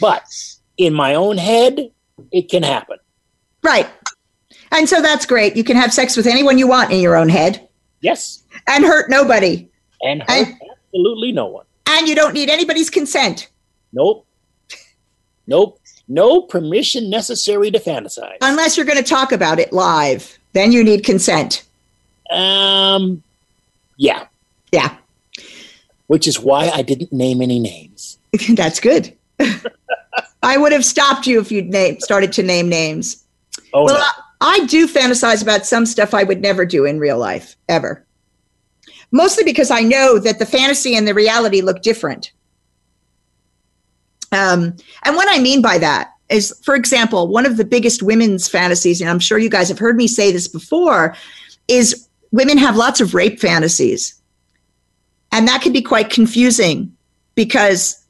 [0.00, 0.22] But
[0.76, 1.90] in my own head,
[2.30, 2.98] it can happen.
[3.62, 3.88] Right.
[4.70, 5.56] And so that's great.
[5.56, 7.68] You can have sex with anyone you want in your own head.
[8.02, 8.44] Yes.
[8.68, 9.68] And hurt nobody.
[10.02, 11.64] And hurt and, absolutely no one.
[11.88, 13.48] And you don't need anybody's consent.
[13.92, 14.26] Nope.
[15.46, 15.80] Nope.
[16.06, 18.36] No permission necessary to fantasize.
[18.40, 20.38] Unless you're going to talk about it live.
[20.52, 21.64] Then you need consent.
[22.30, 23.22] Um,
[23.96, 24.26] yeah.
[24.72, 24.96] Yeah.
[26.06, 28.18] Which is why I didn't name any names.
[28.50, 29.14] That's good.
[30.42, 33.24] I would have stopped you if you'd name, started to name names.
[33.72, 34.00] Oh, well, no.
[34.40, 38.04] I, I do fantasize about some stuff I would never do in real life, ever.
[39.10, 42.32] Mostly because I know that the fantasy and the reality look different.
[44.32, 48.48] Um, and what I mean by that is, for example, one of the biggest women's
[48.48, 51.16] fantasies, and I'm sure you guys have heard me say this before,
[51.68, 54.20] is women have lots of rape fantasies.
[55.32, 56.94] And that can be quite confusing
[57.34, 58.04] because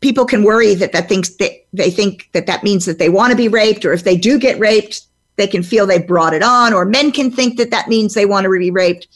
[0.00, 3.32] people can worry that that thinks that they think that that means that they want
[3.32, 6.42] to be raped or if they do get raped they can feel they brought it
[6.42, 9.06] on, or men can think that that means they want to be raped.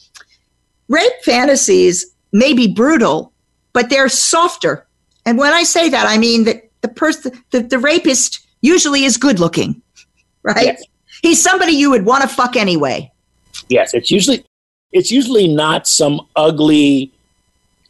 [0.91, 3.31] Rape fantasies may be brutal,
[3.71, 4.85] but they're softer.
[5.25, 9.15] And when I say that, I mean that the person, the, the rapist usually is
[9.15, 9.81] good looking,
[10.43, 10.65] right?
[10.65, 10.83] Yes.
[11.21, 13.09] He's somebody you would want to fuck anyway.
[13.69, 14.43] Yes, it's usually
[14.91, 17.09] it's usually not some ugly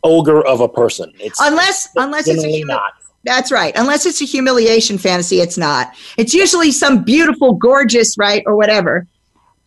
[0.03, 1.11] ogre of a person.
[1.19, 2.93] It's unless unless it's a human, not.
[3.23, 3.73] That's right.
[3.75, 5.95] Unless it's a humiliation fantasy, it's not.
[6.17, 9.07] It's usually some beautiful, gorgeous, right, or whatever.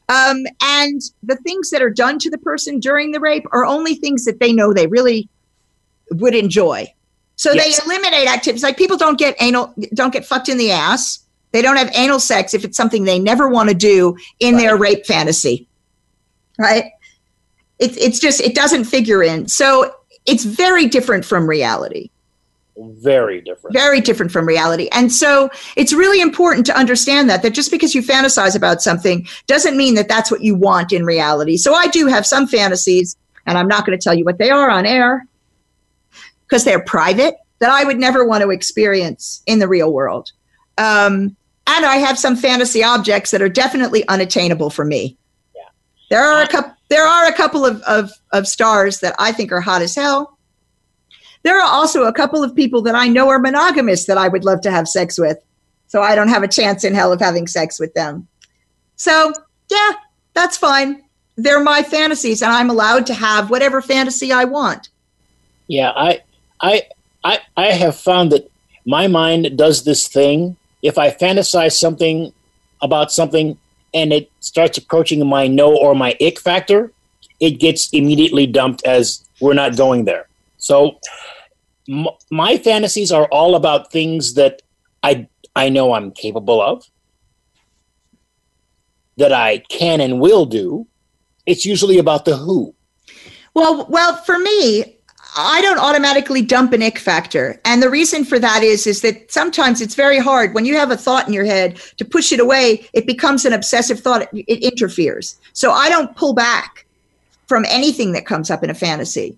[0.08, 3.94] Um, and the things that are done to the person during the rape are only
[3.94, 5.28] things that they know they really
[6.10, 6.92] would enjoy.
[7.36, 7.80] So yes.
[7.80, 11.20] they eliminate activities like people don't get anal, don't get fucked in the ass.
[11.52, 14.60] They don't have anal sex if it's something they never want to do in right.
[14.62, 15.68] their rape fantasy.
[16.58, 16.84] Right?
[17.78, 19.48] It's it's just it doesn't figure in.
[19.48, 19.94] So
[20.26, 22.10] it's very different from reality
[22.76, 23.74] very different.
[23.74, 24.88] Very different from reality.
[24.92, 29.26] And so it's really important to understand that that just because you fantasize about something
[29.46, 31.56] doesn't mean that that's what you want in reality.
[31.56, 33.16] So i do have some fantasies
[33.46, 35.26] and i'm not going to tell you what they are on air
[36.46, 40.32] because they're private that i would never want to experience in the real world.
[40.78, 45.16] Um, and i have some fantasy objects that are definitely unattainable for me.
[45.54, 45.62] Yeah.
[46.10, 49.52] there are a couple there are a couple of, of, of stars that i think
[49.52, 50.33] are hot as hell
[51.44, 54.44] there are also a couple of people that I know are monogamous that I would
[54.44, 55.38] love to have sex with.
[55.86, 58.26] So I don't have a chance in hell of having sex with them.
[58.96, 59.32] So,
[59.70, 59.92] yeah,
[60.32, 61.02] that's fine.
[61.36, 64.88] They're my fantasies and I'm allowed to have whatever fantasy I want.
[65.66, 66.22] Yeah, I
[66.60, 66.82] I
[67.22, 68.50] I I have found that
[68.86, 70.56] my mind does this thing.
[70.82, 72.32] If I fantasize something
[72.80, 73.58] about something
[73.92, 76.92] and it starts approaching my no or my ick factor,
[77.40, 80.26] it gets immediately dumped as we're not going there.
[80.58, 80.98] So
[82.30, 84.62] my fantasies are all about things that
[85.02, 86.84] I I know I'm capable of,
[89.16, 90.86] that I can and will do.
[91.46, 92.74] It's usually about the who.
[93.52, 94.96] Well, well, for me,
[95.36, 97.60] I don't automatically dump an ick factor.
[97.64, 100.90] And the reason for that is is that sometimes it's very hard when you have
[100.90, 104.44] a thought in your head to push it away, it becomes an obsessive thought, it,
[104.48, 105.38] it interferes.
[105.52, 106.86] So I don't pull back
[107.46, 109.36] from anything that comes up in a fantasy.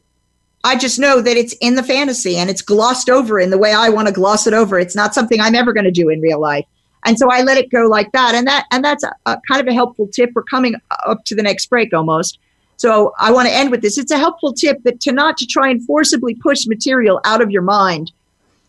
[0.65, 3.73] I just know that it's in the fantasy and it's glossed over in the way
[3.73, 4.79] I want to gloss it over.
[4.79, 6.65] It's not something I'm ever going to do in real life.
[7.05, 8.35] And so I let it go like that.
[8.35, 10.31] And that and that's a, a kind of a helpful tip.
[10.35, 10.75] We're coming
[11.07, 12.41] up to the next break almost.
[12.79, 13.97] So I want to end with this.
[13.97, 17.51] It's a helpful tip that to not to try and forcibly push material out of
[17.51, 18.13] your mind.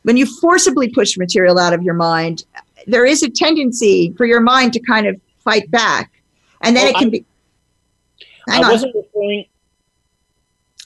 [0.04, 2.46] When you forcibly push material out of your mind,
[2.86, 6.12] there is a tendency for your mind to kind of fight back.
[6.62, 7.26] And then well, it can I, be
[8.50, 9.46] I wasn't referring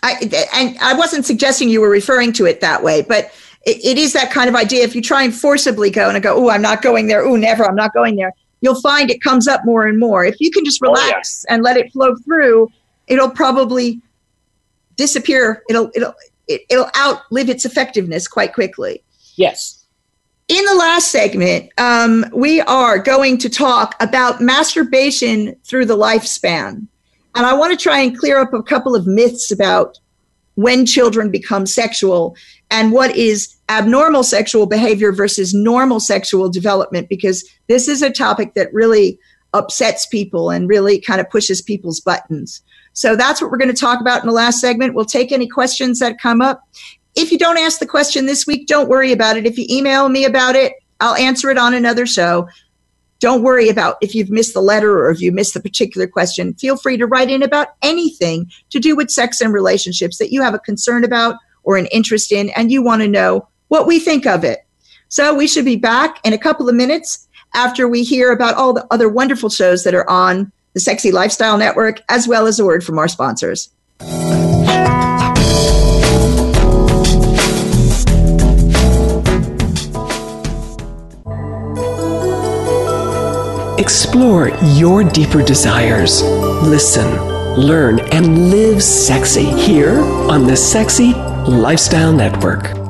[0.04, 3.32] I, and I wasn't suggesting you were referring to it that way, but
[3.66, 4.84] it, it is that kind of idea.
[4.84, 7.24] If you try and forcibly go and go, oh, I'm not going there.
[7.24, 8.34] Oh, never, I'm not going there.
[8.62, 10.26] You'll find it comes up more and more.
[10.26, 11.56] If you can just relax oh, yeah.
[11.56, 12.70] and let it flow through,
[13.08, 14.02] it'll probably
[14.96, 15.64] disappear.
[15.70, 16.14] It'll it'll
[16.48, 19.04] it, it'll outlive its effectiveness quite quickly.
[19.36, 19.86] Yes.
[20.48, 26.88] In the last segment, um, we are going to talk about masturbation through the lifespan.
[27.36, 30.00] And I want to try and clear up a couple of myths about
[30.56, 32.36] when children become sexual
[32.70, 38.54] and what is abnormal sexual behavior versus normal sexual development, because this is a topic
[38.56, 39.18] that really
[39.54, 42.62] upsets people and really kind of pushes people's buttons.
[42.94, 44.94] So that's what we're going to talk about in the last segment.
[44.94, 46.62] We'll take any questions that come up.
[47.16, 49.46] If you don't ask the question this week, don't worry about it.
[49.46, 52.48] If you email me about it, I'll answer it on another show.
[53.22, 56.56] Don't worry about if you've missed the letter or if you missed the particular question.
[56.56, 60.42] Feel free to write in about anything to do with sex and relationships that you
[60.42, 64.00] have a concern about or an interest in, and you want to know what we
[64.00, 64.66] think of it.
[65.10, 68.74] So we should be back in a couple of minutes after we hear about all
[68.74, 72.66] the other wonderful shows that are on the Sexy Lifestyle Network, as well as a
[72.66, 73.70] word from our sponsors.
[83.92, 86.24] Explore your deeper desires.
[86.64, 87.12] Listen,
[87.58, 90.00] learn, and live sexy here
[90.32, 91.14] on the Sexy
[91.46, 92.81] Lifestyle Network.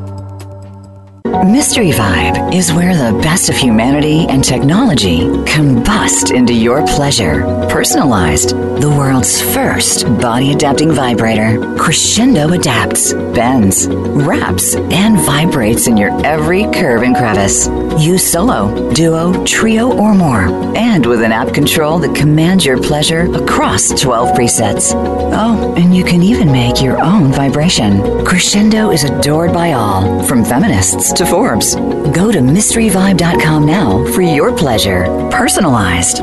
[1.45, 7.41] Mystery Vibe is where the best of humanity and technology combust into your pleasure.
[7.67, 11.75] Personalized, the world's first body adapting vibrator.
[11.77, 17.67] Crescendo adapts, bends, wraps, and vibrates in your every curve and crevice.
[17.97, 20.43] Use solo, duo, trio, or more.
[20.77, 24.93] And with an app control that commands your pleasure across 12 presets.
[24.93, 28.23] Oh, and you can even make your own vibration.
[28.25, 31.75] Crescendo is adored by all, from feminists to Forbes.
[32.13, 36.19] Go to mysteryvibe.com now for your pleasure, personalized.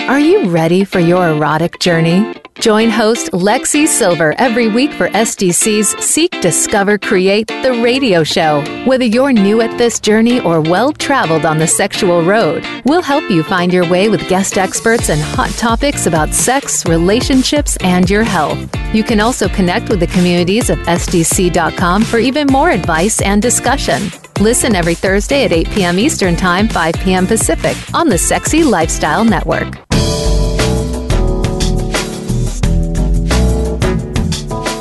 [0.00, 2.39] Are you ready for your erotic journey?
[2.60, 8.62] Join host Lexi Silver every week for SDC's Seek, Discover, Create, the radio show.
[8.84, 13.30] Whether you're new at this journey or well traveled on the sexual road, we'll help
[13.30, 18.24] you find your way with guest experts and hot topics about sex, relationships, and your
[18.24, 18.58] health.
[18.94, 24.02] You can also connect with the communities of SDC.com for even more advice and discussion.
[24.38, 25.98] Listen every Thursday at 8 p.m.
[25.98, 27.26] Eastern Time, 5 p.m.
[27.26, 29.89] Pacific on the Sexy Lifestyle Network.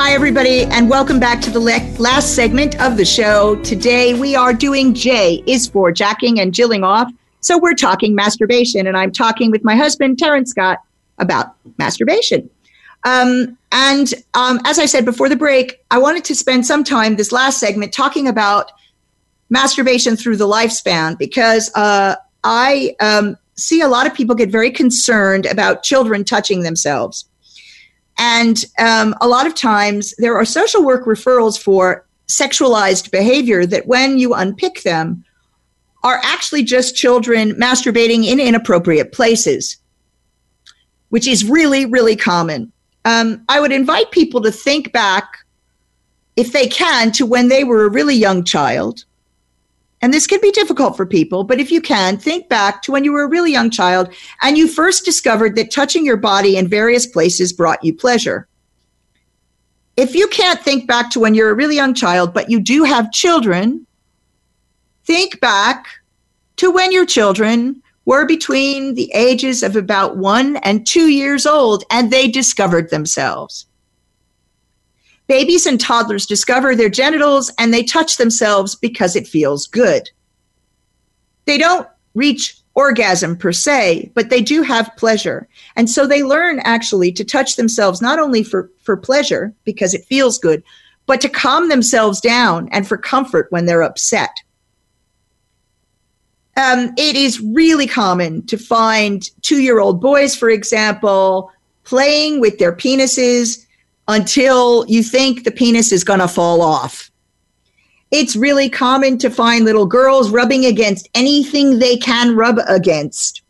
[0.00, 3.56] Hi, everybody, and welcome back to the last segment of the show.
[3.62, 7.10] Today, we are doing J is for jacking and jilling off.
[7.40, 10.78] So, we're talking masturbation, and I'm talking with my husband, Terrence Scott,
[11.18, 12.48] about masturbation.
[13.02, 17.16] Um, and um, as I said before the break, I wanted to spend some time
[17.16, 18.70] this last segment talking about
[19.50, 24.70] masturbation through the lifespan because uh, I um, see a lot of people get very
[24.70, 27.27] concerned about children touching themselves.
[28.18, 33.86] And um, a lot of times there are social work referrals for sexualized behavior that,
[33.86, 35.24] when you unpick them,
[36.02, 39.76] are actually just children masturbating in inappropriate places,
[41.08, 42.72] which is really, really common.
[43.04, 45.38] Um, I would invite people to think back,
[46.36, 49.04] if they can, to when they were a really young child
[50.00, 53.04] and this can be difficult for people, but if you can, think back to when
[53.04, 56.68] you were a really young child and you first discovered that touching your body in
[56.68, 58.46] various places brought you pleasure.
[59.96, 62.84] If you can't think back to when you're a really young child, but you do
[62.84, 63.86] have children,
[65.04, 65.88] think back
[66.56, 71.84] to when your children were between the ages of about one and two years old
[71.90, 73.66] and they discovered themselves.
[75.28, 80.10] Babies and toddlers discover their genitals and they touch themselves because it feels good.
[81.44, 85.46] They don't reach orgasm per se, but they do have pleasure.
[85.76, 90.04] And so they learn actually to touch themselves not only for, for pleasure because it
[90.06, 90.62] feels good,
[91.04, 94.30] but to calm themselves down and for comfort when they're upset.
[96.56, 101.52] Um, it is really common to find two year old boys, for example,
[101.84, 103.64] playing with their penises
[104.08, 107.10] until you think the penis is going to fall off.
[108.10, 113.42] It's really common to find little girls rubbing against anything they can rub against.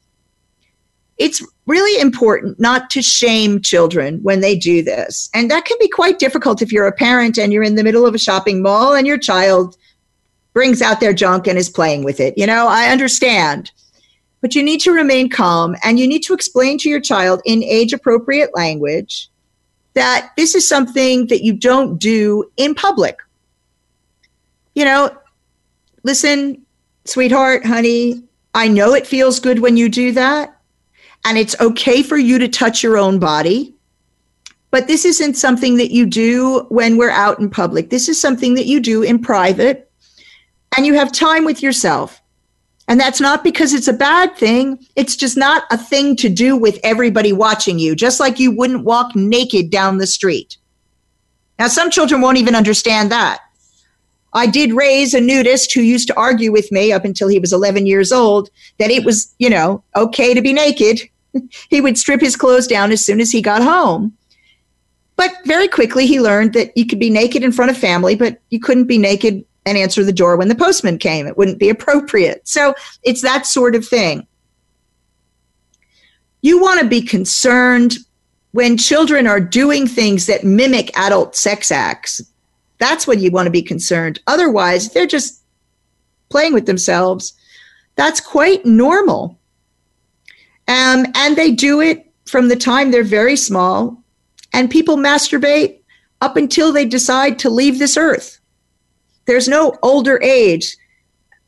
[1.17, 5.31] It's really important not to shame children when they do this.
[5.33, 8.05] And that can be quite difficult if you're a parent and you're in the middle
[8.05, 9.77] of a shopping mall and your child
[10.55, 12.37] brings out their junk and is playing with it.
[12.37, 13.71] You know, I understand.
[14.41, 17.63] But you need to remain calm and you need to explain to your child in
[17.63, 19.28] age appropriate language
[19.99, 23.19] that this is something that you don't do in public.
[24.77, 25.11] You know,
[26.05, 26.65] listen,
[27.05, 28.23] sweetheart, honey,
[28.55, 30.57] I know it feels good when you do that.
[31.25, 33.75] And it's okay for you to touch your own body.
[34.71, 37.91] But this isn't something that you do when we're out in public.
[37.91, 39.91] This is something that you do in private.
[40.77, 42.23] And you have time with yourself.
[42.89, 44.85] And that's not because it's a bad thing.
[44.97, 48.85] It's just not a thing to do with everybody watching you, just like you wouldn't
[48.85, 50.57] walk naked down the street.
[51.59, 53.41] Now, some children won't even understand that.
[54.33, 57.53] I did raise a nudist who used to argue with me up until he was
[57.53, 61.01] 11 years old that it was, you know, okay to be naked.
[61.69, 64.17] he would strip his clothes down as soon as he got home.
[65.17, 68.39] But very quickly, he learned that you could be naked in front of family, but
[68.51, 71.27] you couldn't be naked and answer the door when the postman came.
[71.27, 72.47] It wouldn't be appropriate.
[72.49, 74.27] So it's that sort of thing.
[76.41, 77.97] You want to be concerned
[78.53, 82.21] when children are doing things that mimic adult sex acts.
[82.79, 84.21] That's when you want to be concerned.
[84.27, 85.43] Otherwise, they're just
[86.29, 87.35] playing with themselves.
[87.97, 89.39] That's quite normal.
[90.69, 94.03] Um, and they do it from the time they're very small.
[94.53, 95.81] And people masturbate
[96.21, 98.38] up until they decide to leave this earth.
[99.29, 100.75] There's no older age.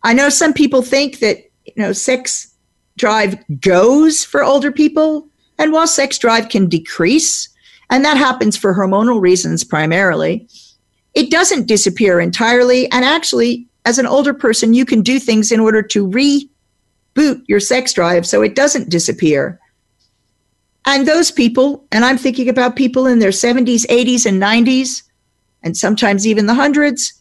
[0.02, 2.54] I know some people think that, you know, sex
[2.98, 5.26] drive goes for older people.
[5.58, 7.48] And while sex drive can decrease,
[7.88, 10.46] and that happens for hormonal reasons primarily,
[11.14, 12.90] it doesn't disappear entirely.
[12.92, 17.60] And actually, as an older person, you can do things in order to reboot your
[17.60, 19.58] sex drive so it doesn't disappear.
[20.84, 25.02] And those people, and I'm thinking about people in their 70s, 80s, and 90s,
[25.62, 27.14] and sometimes even the hundreds,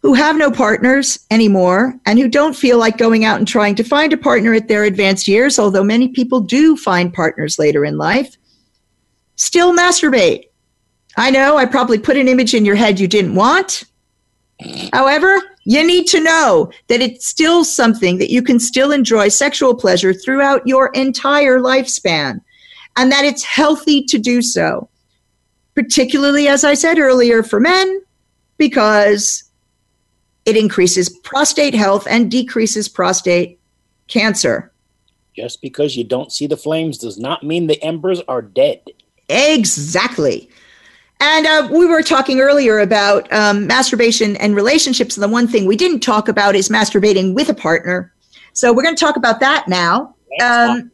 [0.00, 3.84] who have no partners anymore and who don't feel like going out and trying to
[3.84, 7.98] find a partner at their advanced years, although many people do find partners later in
[7.98, 8.36] life,
[9.36, 10.44] still masturbate.
[11.16, 13.84] I know I probably put an image in your head you didn't want.
[14.92, 19.74] However, you need to know that it's still something that you can still enjoy sexual
[19.74, 22.40] pleasure throughout your entire lifespan
[22.96, 24.88] and that it's healthy to do so.
[25.74, 28.00] Particularly, as I said earlier, for men,
[28.56, 29.47] because
[30.44, 33.58] it increases prostate health and decreases prostate
[34.08, 34.72] cancer.
[35.36, 38.82] Just because you don't see the flames does not mean the embers are dead.
[39.28, 40.48] Exactly.
[41.20, 45.16] And uh, we were talking earlier about um, masturbation and relationships.
[45.16, 48.12] And the one thing we didn't talk about is masturbating with a partner.
[48.52, 50.14] So we're going to talk about that now.
[50.42, 50.90] Um,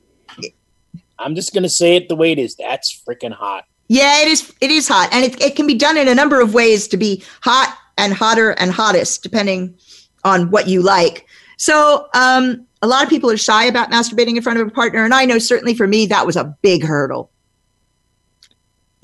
[1.19, 2.57] I'm just going to say it the way it is.
[2.57, 3.65] That's freaking hot.
[3.89, 4.53] Yeah, it is.
[4.61, 6.97] It is hot, and it, it can be done in a number of ways to
[6.97, 9.77] be hot and hotter and hottest, depending
[10.25, 11.27] on what you like.
[11.57, 15.05] So, um, a lot of people are shy about masturbating in front of a partner,
[15.05, 17.31] and I know certainly for me that was a big hurdle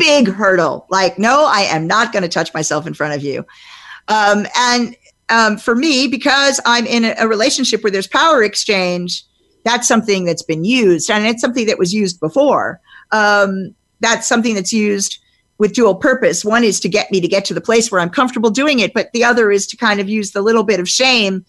[0.00, 0.86] big hurdle.
[0.88, 3.44] Like, no, I am not going to touch myself in front of you.
[4.08, 4.96] Um, and
[5.28, 9.22] um, for me, because I'm in a, relationship where there's power exchange,
[9.62, 12.80] that's something that's been used, and it's something that was used before.
[13.12, 15.18] Um, that's something that's used
[15.60, 16.42] with dual purpose.
[16.42, 18.94] One is to get me to get to the place where I'm comfortable doing it,
[18.94, 21.44] but the other is to kind of use the little bit of shame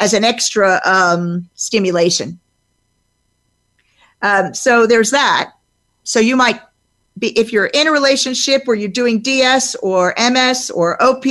[0.00, 2.40] as an extra um, stimulation.
[4.20, 5.52] Um, so there's that.
[6.02, 6.60] So you might
[7.18, 11.24] be, if you're in a relationship where you're doing DS or MS or OP,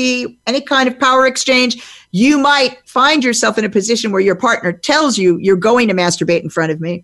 [0.47, 4.71] any kind of power exchange, you might find yourself in a position where your partner
[4.71, 7.03] tells you you're going to masturbate in front of me.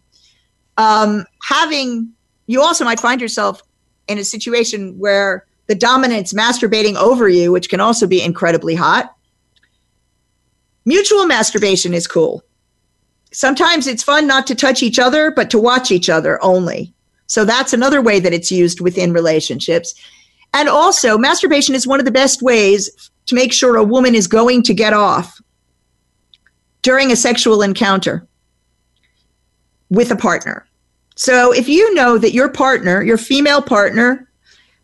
[0.77, 2.13] Um, having,
[2.47, 3.61] you also might find yourself
[4.07, 9.15] in a situation where the dominant's masturbating over you, which can also be incredibly hot.
[10.85, 12.43] Mutual masturbation is cool.
[13.31, 16.93] Sometimes it's fun not to touch each other, but to watch each other only.
[17.27, 19.95] So that's another way that it's used within relationships.
[20.53, 24.27] And also, masturbation is one of the best ways to make sure a woman is
[24.27, 25.41] going to get off
[26.81, 28.27] during a sexual encounter
[29.89, 30.65] with a partner.
[31.21, 34.27] So if you know that your partner, your female partner,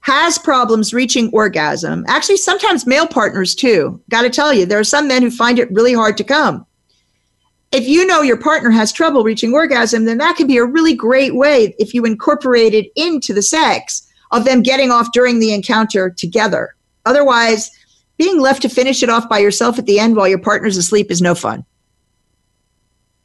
[0.02, 4.84] has problems reaching orgasm, actually, sometimes male partners too, got to tell you, there are
[4.84, 6.66] some men who find it really hard to come
[7.72, 10.94] if you know your partner has trouble reaching orgasm, then that can be a really
[10.94, 15.54] great way if you incorporate it into the sex of them getting off during the
[15.54, 16.76] encounter together.
[17.06, 17.70] Otherwise,
[18.18, 21.12] being left to finish it off by yourself at the end while your partner's asleep
[21.12, 21.66] is no fun.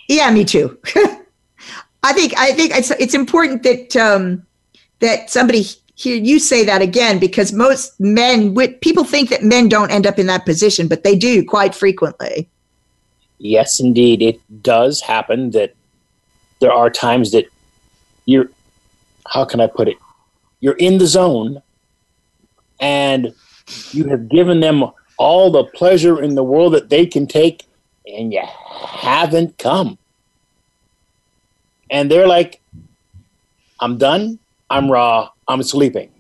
[0.09, 0.79] Yeah, me too.
[2.03, 4.45] I think I think it's it's important that um,
[5.01, 9.91] that somebody hear you say that again because most men people think that men don't
[9.91, 12.49] end up in that position, but they do quite frequently
[13.43, 15.75] yes, indeed, it does happen that
[16.61, 17.47] there are times that
[18.25, 18.49] you're,
[19.27, 19.97] how can I put it?
[20.61, 21.61] You're in the zone
[22.81, 23.35] and
[23.91, 24.85] you have given them
[25.19, 27.65] all the pleasure in the world that they can take
[28.07, 29.99] and you haven't come.
[31.93, 32.61] And they're like,
[33.79, 34.41] I'm done,
[34.71, 36.11] I'm raw, I'm sleeping.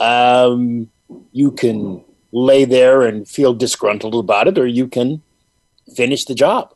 [0.00, 0.90] Um,
[1.32, 2.02] you can
[2.32, 5.22] lay there and feel disgruntled about it, or you can
[5.94, 6.74] finish the job.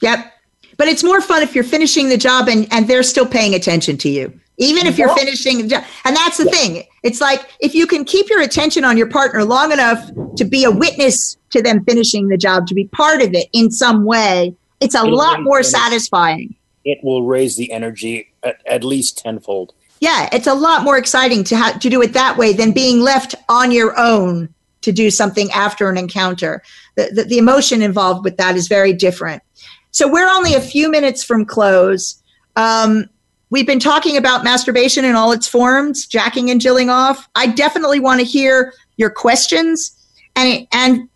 [0.00, 0.32] Yep.
[0.78, 3.98] But it's more fun if you're finishing the job and, and they're still paying attention
[3.98, 4.40] to you.
[4.58, 5.84] Even if you're finishing the job.
[6.06, 6.50] And that's the yeah.
[6.50, 6.84] thing.
[7.02, 10.64] It's like if you can keep your attention on your partner long enough to be
[10.64, 14.54] a witness to them finishing the job, to be part of it in some way,
[14.80, 16.54] it's a It'll lot more satisfying.
[16.84, 19.74] It will raise the energy at, at least tenfold.
[20.00, 23.00] Yeah, it's a lot more exciting to have to do it that way than being
[23.00, 24.52] left on your own
[24.82, 26.62] to do something after an encounter.
[26.96, 29.42] The, the, the emotion involved with that is very different.
[29.90, 32.22] So we're only a few minutes from close.
[32.54, 33.08] Um,
[33.50, 37.28] we've been talking about masturbation in all its forms, jacking and jilling off.
[37.34, 39.92] I definitely want to hear your questions,
[40.36, 41.08] and and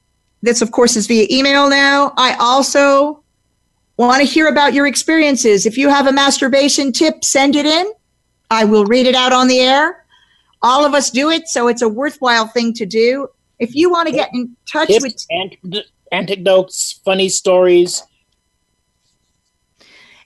[0.42, 2.14] this, of course, is via email now.
[2.16, 3.19] I also
[4.06, 5.66] want to hear about your experiences.
[5.66, 7.92] If you have a masturbation tip, send it in.
[8.50, 10.04] I will read it out on the air.
[10.62, 13.28] All of us do it, so it's a worthwhile thing to do.
[13.58, 18.02] If you want to get in touch Tips, with ant- anecdotes, funny stories.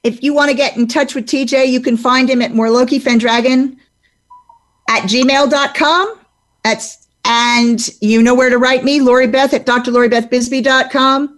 [0.05, 3.77] If you want to get in touch with TJ, you can find him at morlokifendragon
[4.89, 6.21] at gmail.com.
[6.63, 11.34] That's and you know where to write me, Lori Beth at drloribethbisbee.com.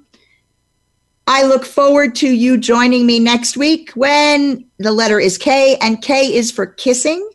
[1.28, 6.00] I look forward to you joining me next week when the letter is K and
[6.00, 7.28] K is for kissing.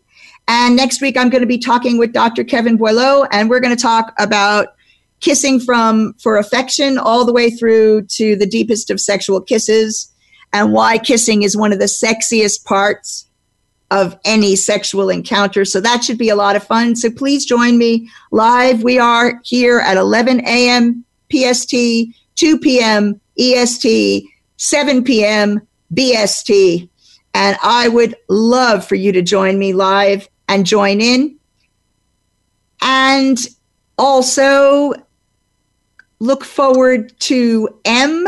[0.48, 2.44] And next week, I'm going to be talking with Dr.
[2.44, 4.76] Kevin Boileau, and we're going to talk about
[5.20, 10.12] kissing from for affection all the way through to the deepest of sexual kisses
[10.52, 13.28] and why kissing is one of the sexiest parts
[13.92, 15.64] of any sexual encounter.
[15.64, 16.96] So that should be a lot of fun.
[16.96, 18.84] So please join me live.
[18.84, 21.06] We are here at 11 a.m.
[21.32, 21.72] PST,
[22.36, 23.21] 2 p.m.
[23.38, 24.26] EST,
[24.58, 25.62] 7 p.m.
[25.94, 26.90] BST.
[27.34, 31.38] And I would love for you to join me live and join in.
[32.82, 33.38] And
[33.98, 34.94] also
[36.20, 38.28] look forward to M,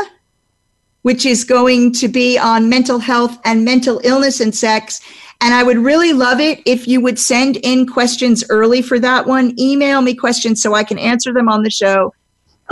[1.01, 5.01] which is going to be on mental health and mental illness and sex.
[5.41, 9.27] And I would really love it if you would send in questions early for that
[9.27, 9.59] one.
[9.59, 12.13] Email me questions so I can answer them on the show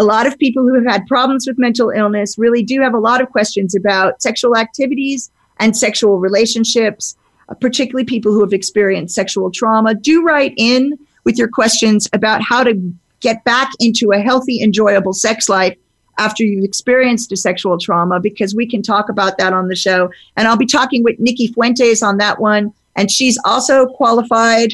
[0.02, 3.00] a lot of people who have had problems with mental illness really do have a
[3.00, 5.30] lot of questions about sexual activities
[5.60, 7.16] and sexual relationships,
[7.50, 9.94] uh, particularly people who have experienced sexual trauma.
[9.94, 12.74] Do write in with your questions about how to
[13.20, 15.78] get back into a healthy, enjoyable sex life
[16.18, 20.10] after you've experienced a sexual trauma, because we can talk about that on the show.
[20.36, 22.74] And I'll be talking with Nikki Fuentes on that one.
[22.96, 24.74] And she's also qualified.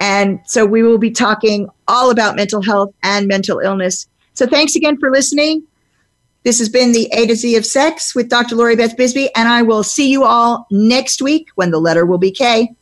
[0.00, 4.76] And so we will be talking all about mental health and mental illness so thanks
[4.76, 5.64] again for listening.
[6.44, 8.54] This has been the A to Z of Sex with Dr.
[8.54, 12.18] Lori Beth Bisbee, and I will see you all next week when the letter will
[12.18, 12.74] be K.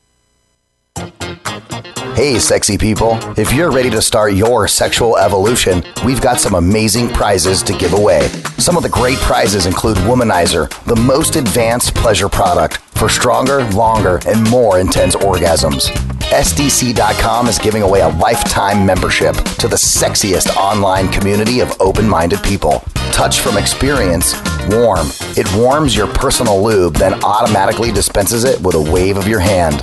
[2.14, 3.18] Hey, sexy people.
[3.38, 7.94] If you're ready to start your sexual evolution, we've got some amazing prizes to give
[7.94, 8.28] away.
[8.58, 14.20] Some of the great prizes include Womanizer, the most advanced pleasure product for stronger, longer,
[14.26, 15.88] and more intense orgasms.
[16.32, 22.42] SDC.com is giving away a lifetime membership to the sexiest online community of open minded
[22.42, 22.82] people.
[23.12, 24.32] Touch from experience,
[24.70, 25.08] warm.
[25.36, 29.82] It warms your personal lube, then automatically dispenses it with a wave of your hand.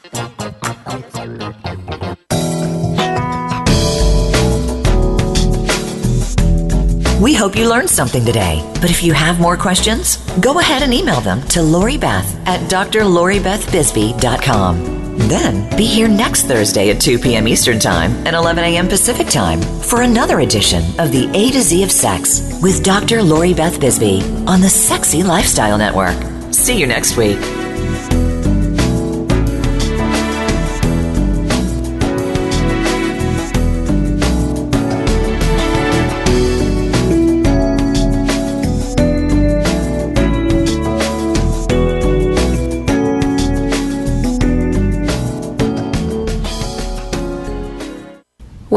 [7.21, 8.67] We hope you learned something today.
[8.81, 12.61] But if you have more questions, go ahead and email them to Lori Beth at
[12.61, 15.17] drloribethbisbee.com.
[15.27, 17.47] Then be here next Thursday at 2 p.m.
[17.47, 18.87] Eastern Time and 11 a.m.
[18.87, 23.21] Pacific Time for another edition of the A to Z of Sex with Dr.
[23.21, 26.17] Lori Beth Bisbee on the Sexy Lifestyle Network.
[26.51, 27.37] See you next week.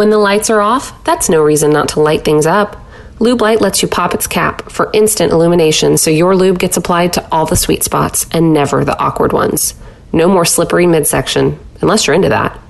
[0.04, 2.76] When the lights are off, that's no reason not to light things up.
[3.20, 7.14] Lube Light lets you pop its cap for instant illumination so your lube gets applied
[7.14, 9.72] to all the sweet spots and never the awkward ones.
[10.12, 12.60] No more slippery midsection, unless you're into that.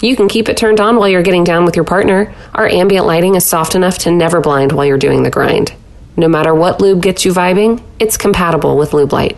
[0.00, 2.34] You can keep it turned on while you're getting down with your partner.
[2.54, 5.74] Our ambient lighting is soft enough to never blind while you're doing the grind.
[6.16, 9.36] No matter what lube gets you vibing, it's compatible with Lube Light.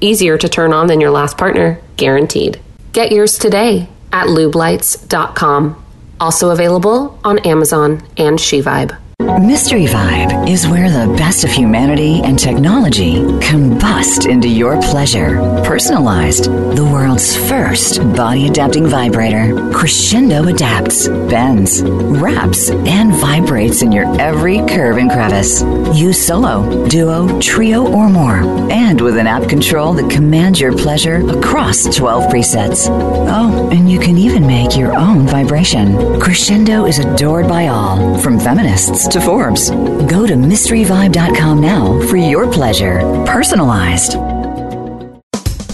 [0.00, 2.58] Easier to turn on than your last partner, guaranteed.
[2.92, 5.79] Get yours today at lubelights.com.
[6.20, 8.96] Also available on Amazon and SheVibe.
[9.20, 15.36] Mystery Vibe is where the best of humanity and technology combust into your pleasure.
[15.62, 19.70] Personalized, the world's first body adapting vibrator.
[19.72, 25.60] Crescendo adapts, bends, wraps, and vibrates in your every curve and crevice.
[25.94, 28.38] Use solo, duo, trio, or more.
[28.72, 32.86] And with an app control that commands your pleasure across 12 presets.
[32.88, 36.18] Oh, and you can even make your own vibration.
[36.20, 39.70] Crescendo is adored by all, from feminists to Forbes.
[39.70, 43.00] Go to mysteryvibe.com now for your pleasure.
[43.26, 44.29] Personalized.